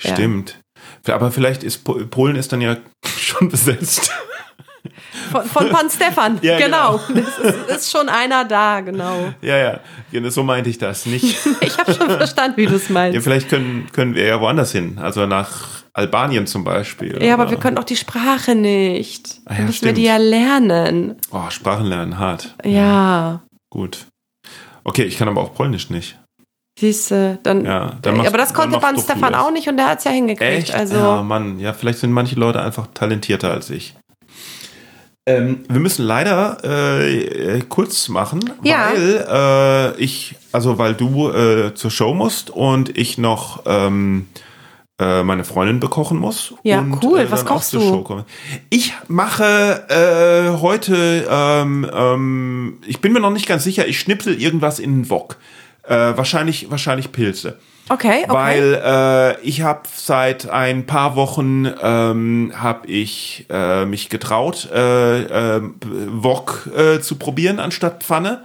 [0.00, 0.60] Stimmt.
[1.06, 4.10] Aber vielleicht ist Po- Polen ist dann ja schon besetzt.
[5.30, 7.00] Von, von Pan Stefan, Ja, genau.
[7.14, 9.32] Es ist, ist schon einer da, genau.
[9.42, 9.80] ja, ja.
[10.12, 11.38] Ja, So meinte ich das nicht.
[11.60, 13.22] Ich habe schon verstanden, wie du es Ja, meinst.
[13.22, 14.98] vielleicht können, können wir ja woanders hin.
[15.00, 17.22] Also nach Albanien zum Beispiel.
[17.22, 19.40] Ja, aber oder- wir können auch die Sprache nicht.
[19.46, 21.16] Ah ja, müssen wir die ja lernen.
[21.30, 22.54] Oh, Sprachen lernen, hart.
[22.64, 23.42] Ja.
[23.70, 24.06] Gut.
[24.84, 26.18] Okay, ich kann aber auch Polnisch nicht.
[26.78, 27.64] Siehste, dann.
[27.66, 30.12] Ja, dann machst- aber das konnte Pan Stefan auch nicht und der hat es ja
[30.12, 30.50] hingekriegt.
[30.70, 30.74] Echt?
[30.74, 31.58] Also, Ja, Mann.
[31.60, 33.94] Ja, vielleicht sind manche Leute einfach talentierter als ich.
[35.36, 38.90] Ähm, wir müssen leider äh, äh, kurz machen, Ja.
[38.92, 44.28] weil äh, ich, also weil du äh, zur Show musst und ich noch ähm,
[44.98, 46.54] äh, meine Freundin bekochen muss.
[46.62, 47.20] Ja, und, cool.
[47.20, 48.24] äh, Was kochst du?
[48.70, 54.78] Ich mache heute, ähm, ähm, ich bin mir noch nicht ganz sicher, ich schnipsel irgendwas
[54.78, 55.36] in den Wok.
[55.88, 57.58] Wahrscheinlich, wahrscheinlich Pilze.
[57.90, 58.32] Okay, okay.
[58.32, 65.56] Weil äh, ich habe seit ein paar Wochen ähm, habe ich äh, mich getraut, äh,
[65.56, 65.62] äh,
[66.08, 68.42] Wok äh, zu probieren anstatt Pfanne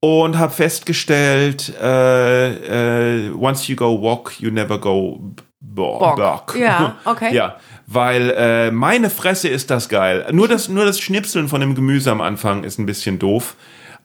[0.00, 5.20] und habe festgestellt, äh, äh, once you go wok, you never go
[5.60, 6.16] bo Wok.
[6.16, 6.56] bok.
[6.58, 7.34] Ja, okay.
[7.34, 7.56] ja,
[7.86, 10.26] weil äh, meine Fresse ist das geil.
[10.32, 13.56] Nur das, nur das Schnipseln von dem Gemüse am Anfang ist ein bisschen doof.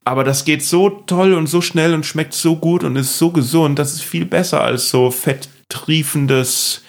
[0.05, 3.31] Aber das geht so toll und so schnell und schmeckt so gut und ist so
[3.31, 3.79] gesund.
[3.79, 6.83] Das ist viel besser als so fetttriefendes.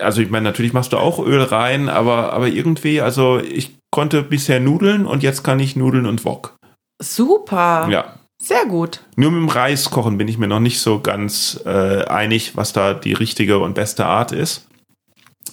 [0.00, 4.22] Also ich meine, natürlich machst du auch Öl rein, aber, aber irgendwie, also ich konnte
[4.22, 6.56] bisher Nudeln und jetzt kann ich Nudeln und Wok.
[7.00, 7.88] Super.
[7.88, 8.16] Ja.
[8.42, 9.04] Sehr gut.
[9.16, 12.72] Nur mit dem Reis kochen bin ich mir noch nicht so ganz äh, einig, was
[12.72, 14.66] da die richtige und beste Art ist.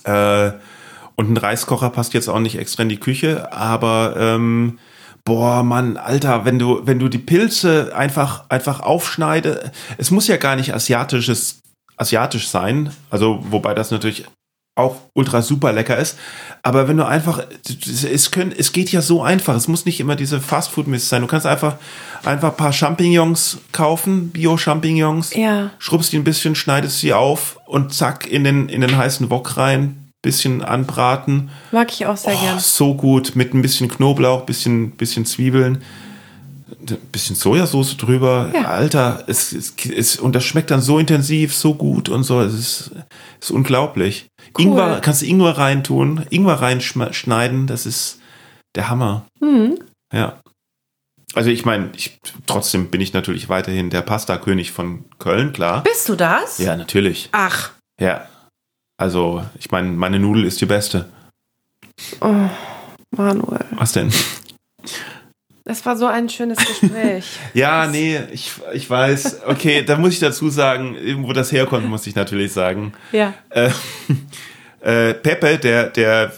[0.03, 0.51] Äh,
[1.15, 4.79] und ein Reiskocher passt jetzt auch nicht extra in die Küche, aber ähm,
[5.27, 10.37] boah, Mann, Alter, wenn du, wenn du die Pilze einfach, einfach aufschneide, es muss ja
[10.37, 11.59] gar nicht asiatisches,
[11.97, 14.23] asiatisch sein, also wobei das natürlich
[14.75, 16.17] auch ultra super lecker ist.
[16.63, 19.55] Aber wenn du einfach, es, können, es geht ja so einfach.
[19.55, 21.23] Es muss nicht immer diese Fastfood-Mist sein.
[21.23, 21.75] Du kannst einfach,
[22.23, 25.71] einfach ein paar Champignons kaufen, Bio-Champignons, Ja.
[25.79, 29.57] schrubbst die ein bisschen, schneidest sie auf und zack in den, in den heißen Wok
[29.57, 31.49] rein, bisschen anbraten.
[31.71, 32.59] Mag ich auch sehr Oh, gern.
[32.59, 35.81] so gut mit ein bisschen Knoblauch, bisschen, bisschen Zwiebeln,
[36.89, 38.51] ein bisschen Sojasauce drüber.
[38.53, 38.65] Ja.
[38.65, 42.41] Alter, es, es, es, und das schmeckt dann so intensiv, so gut und so.
[42.41, 42.91] Es ist,
[43.39, 44.27] ist unglaublich.
[44.57, 44.65] Cool.
[44.65, 48.19] Ingwer, kannst du Ingwer reintun, Ingwer reinschneiden, das ist
[48.75, 49.25] der Hammer.
[49.39, 49.79] Mhm.
[50.13, 50.39] Ja.
[51.33, 52.17] Also ich meine, ich,
[52.47, 55.83] trotzdem bin ich natürlich weiterhin der Pasta-König von Köln, klar.
[55.83, 56.57] Bist du das?
[56.57, 57.29] Ja, natürlich.
[57.31, 57.71] Ach.
[57.99, 58.27] Ja.
[58.97, 61.07] Also, ich meine, meine Nudel ist die beste.
[62.19, 62.49] Oh,
[63.11, 63.65] Manuel.
[63.71, 64.11] Was denn?
[65.63, 67.25] Das war so ein schönes Gespräch.
[67.53, 69.41] Ja, nee, ich, ich weiß.
[69.47, 72.93] Okay, da muss ich dazu sagen, wo das herkommt, muss ich natürlich sagen.
[73.11, 73.33] ja.
[73.49, 73.69] Äh,
[74.81, 76.31] äh, Pepe, der, der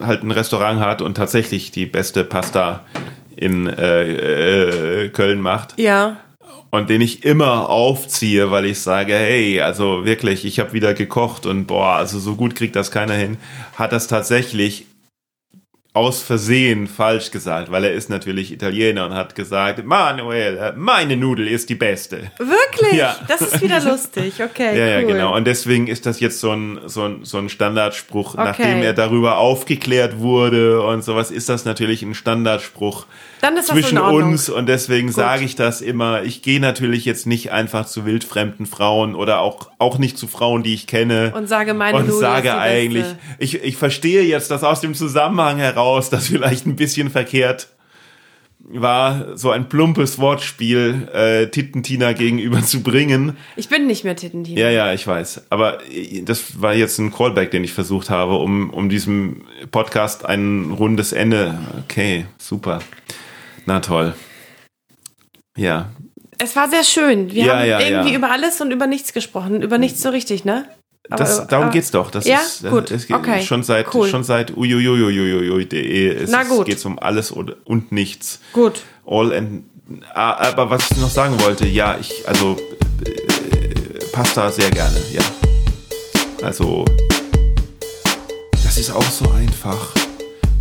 [0.00, 2.84] halt ein Restaurant hat und tatsächlich die beste Pasta
[3.34, 6.16] in äh, äh, Köln macht Ja.
[6.70, 11.46] Und den ich immer aufziehe, weil ich sage, hey, also wirklich, ich habe wieder gekocht
[11.46, 13.38] und boah, also so gut kriegt das keiner hin,
[13.76, 14.86] hat das tatsächlich
[15.92, 21.48] aus Versehen falsch gesagt, weil er ist natürlich Italiener und hat gesagt, Manuel, meine Nudel
[21.48, 22.30] ist die beste.
[22.36, 22.92] Wirklich?
[22.92, 23.16] Ja.
[23.28, 24.34] Das ist wieder lustig.
[24.42, 24.78] Okay.
[24.78, 25.06] Ja, ja, cool.
[25.06, 25.34] genau.
[25.34, 28.44] Und deswegen ist das jetzt so ein, so ein, so ein Standardspruch, Okay.
[28.44, 33.06] nachdem er darüber aufgeklärt wurde und sowas, ist das natürlich ein Standardspruch
[33.46, 34.32] Dann ist das zwischen in Ordnung.
[34.32, 36.24] uns und deswegen sage ich das immer.
[36.24, 40.64] Ich gehe natürlich jetzt nicht einfach zu wildfremden Frauen oder auch, auch nicht zu Frauen,
[40.64, 41.32] die ich kenne.
[41.32, 43.18] Und sage, meine und Nudel sage eigentlich, beste.
[43.38, 47.68] ich, ich verstehe jetzt das aus dem Zusammenhang heraus, das vielleicht ein bisschen verkehrt
[48.58, 53.36] war, so ein plumpes Wortspiel äh, Tittentina gegenüber zu bringen.
[53.54, 54.60] Ich bin nicht mehr Tittentina.
[54.60, 55.46] Ja, ja, ich weiß.
[55.50, 60.26] Aber äh, das war jetzt ein Callback, den ich versucht habe, um, um diesem Podcast
[60.26, 61.60] ein rundes Ende.
[61.84, 62.80] Okay, super.
[63.66, 64.14] Na toll.
[65.56, 65.90] Ja,
[66.38, 67.32] Es war sehr schön.
[67.32, 68.18] Wir Ja, haben ja, irgendwie ja.
[68.18, 69.62] über alles und über nichts gesprochen.
[69.62, 70.66] Über nichts so richtig, ne?
[71.08, 72.10] Aber- das, darum aber- geht's doch.
[72.10, 72.38] Das Ja?
[72.40, 72.90] ist, Gut.
[72.90, 73.42] Es geht Okay.
[73.42, 74.06] Schon seit, Cool.
[74.08, 76.66] schon seit uiuiuiuiui.de Na es gut.
[76.66, 78.40] geht's um alles und, und nichts.
[78.52, 78.82] Gut.
[79.06, 79.64] All and,
[80.14, 82.56] ah, aber was ich noch sagen wollte, ja, ich, also,
[83.04, 85.22] äh, Pasta sehr gerne, ja.
[86.42, 86.84] Also,
[88.62, 89.94] das ist auch so einfach.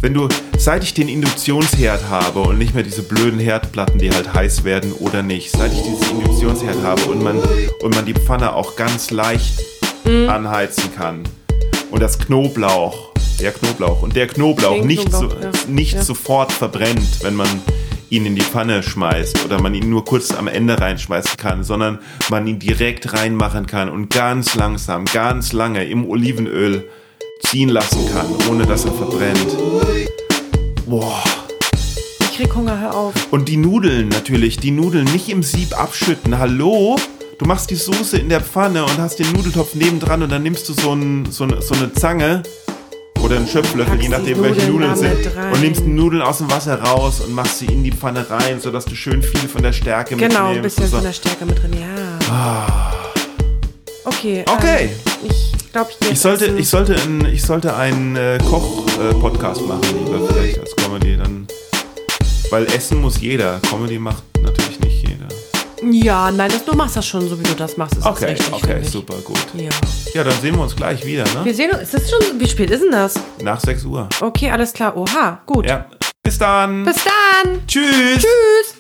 [0.06, 0.30] Wenn du,
[0.60, 4.94] seit ich den Induktionsherd habe und nicht mehr diese blöden Herdplatten, die halt heiß werden
[4.94, 7.40] oder nicht, seit ich dieses Induktionsherd habe und man,
[7.82, 9.64] und man die Pfanne auch ganz leicht
[10.06, 11.24] anheizen kann
[11.90, 14.04] und das Knoblauch Der Knoblauch.
[14.04, 15.52] Und der Knoblauch Den nicht, Knoblauch, so, ja.
[15.68, 16.04] nicht Ja.
[16.04, 17.48] sofort verbrennt, wenn man
[18.12, 21.98] ihn in die Pfanne schmeißt oder man ihn nur kurz am Ende reinschmeißen kann, sondern
[22.30, 26.88] man ihn direkt reinmachen kann und ganz langsam, ganz lange im Olivenöl
[27.42, 29.58] ziehen lassen kann, ohne dass er verbrennt.
[30.86, 31.24] Boah.
[32.22, 33.14] Ich krieg Hunger, hör auf.
[33.32, 36.38] Und die Nudeln natürlich, die Nudeln nicht im Sieb abschütten.
[36.38, 36.98] Hallo?
[37.38, 40.68] Du machst die Soße in der Pfanne und hast den Nudeltopf nebendran und dann nimmst
[40.70, 42.44] du so, ein, so, eine, so eine Zange
[43.22, 45.36] oder einen Schöpflöffel, je nachdem die welche Nudeln Nudeln sind.
[45.36, 45.52] rein.
[45.54, 48.60] Und nimmst die Nudeln aus dem Wasser raus und machst sie in die Pfanne rein,
[48.62, 50.78] sodass du schön viel von der Stärke Genau, ein mitnimmst.
[50.78, 50.96] bisschen und so.
[50.98, 52.92] von der Stärke mit drin, ja.
[54.06, 54.46] Okay.
[54.48, 54.90] Okay.
[55.24, 56.58] Ähm, ich glaube, ich Ich sollte, essen.
[56.58, 61.18] ich sollte, ein, ich sollte einen äh, Koch-Podcast machen, lieber vielleicht als Comedy.
[61.18, 61.48] Dann,
[62.50, 63.60] weil Essen muss jeder.
[63.70, 65.26] Comedy macht natürlich nicht jeder.
[65.92, 67.98] Ja, nein, das, du machst das schon, so wie du das machst.
[67.98, 69.38] Ist Okay, richtig, okay, super, gut.
[69.54, 69.70] Ja.
[70.14, 71.42] Ja, dann sehen wir uns gleich wieder, ne?
[71.44, 71.82] Wir sehen uns.
[71.82, 72.40] Ist das schon.
[72.40, 73.16] Wie spät ist denn das?
[73.42, 74.08] Nach 6 Uhr.
[74.22, 74.96] Okay, alles klar.
[74.96, 75.68] Oha, gut.
[75.68, 75.86] Ja.
[76.24, 76.86] Bis dann.
[76.86, 77.62] Bis dann.
[77.68, 78.16] Tschüss.
[78.18, 78.76] Tschüss.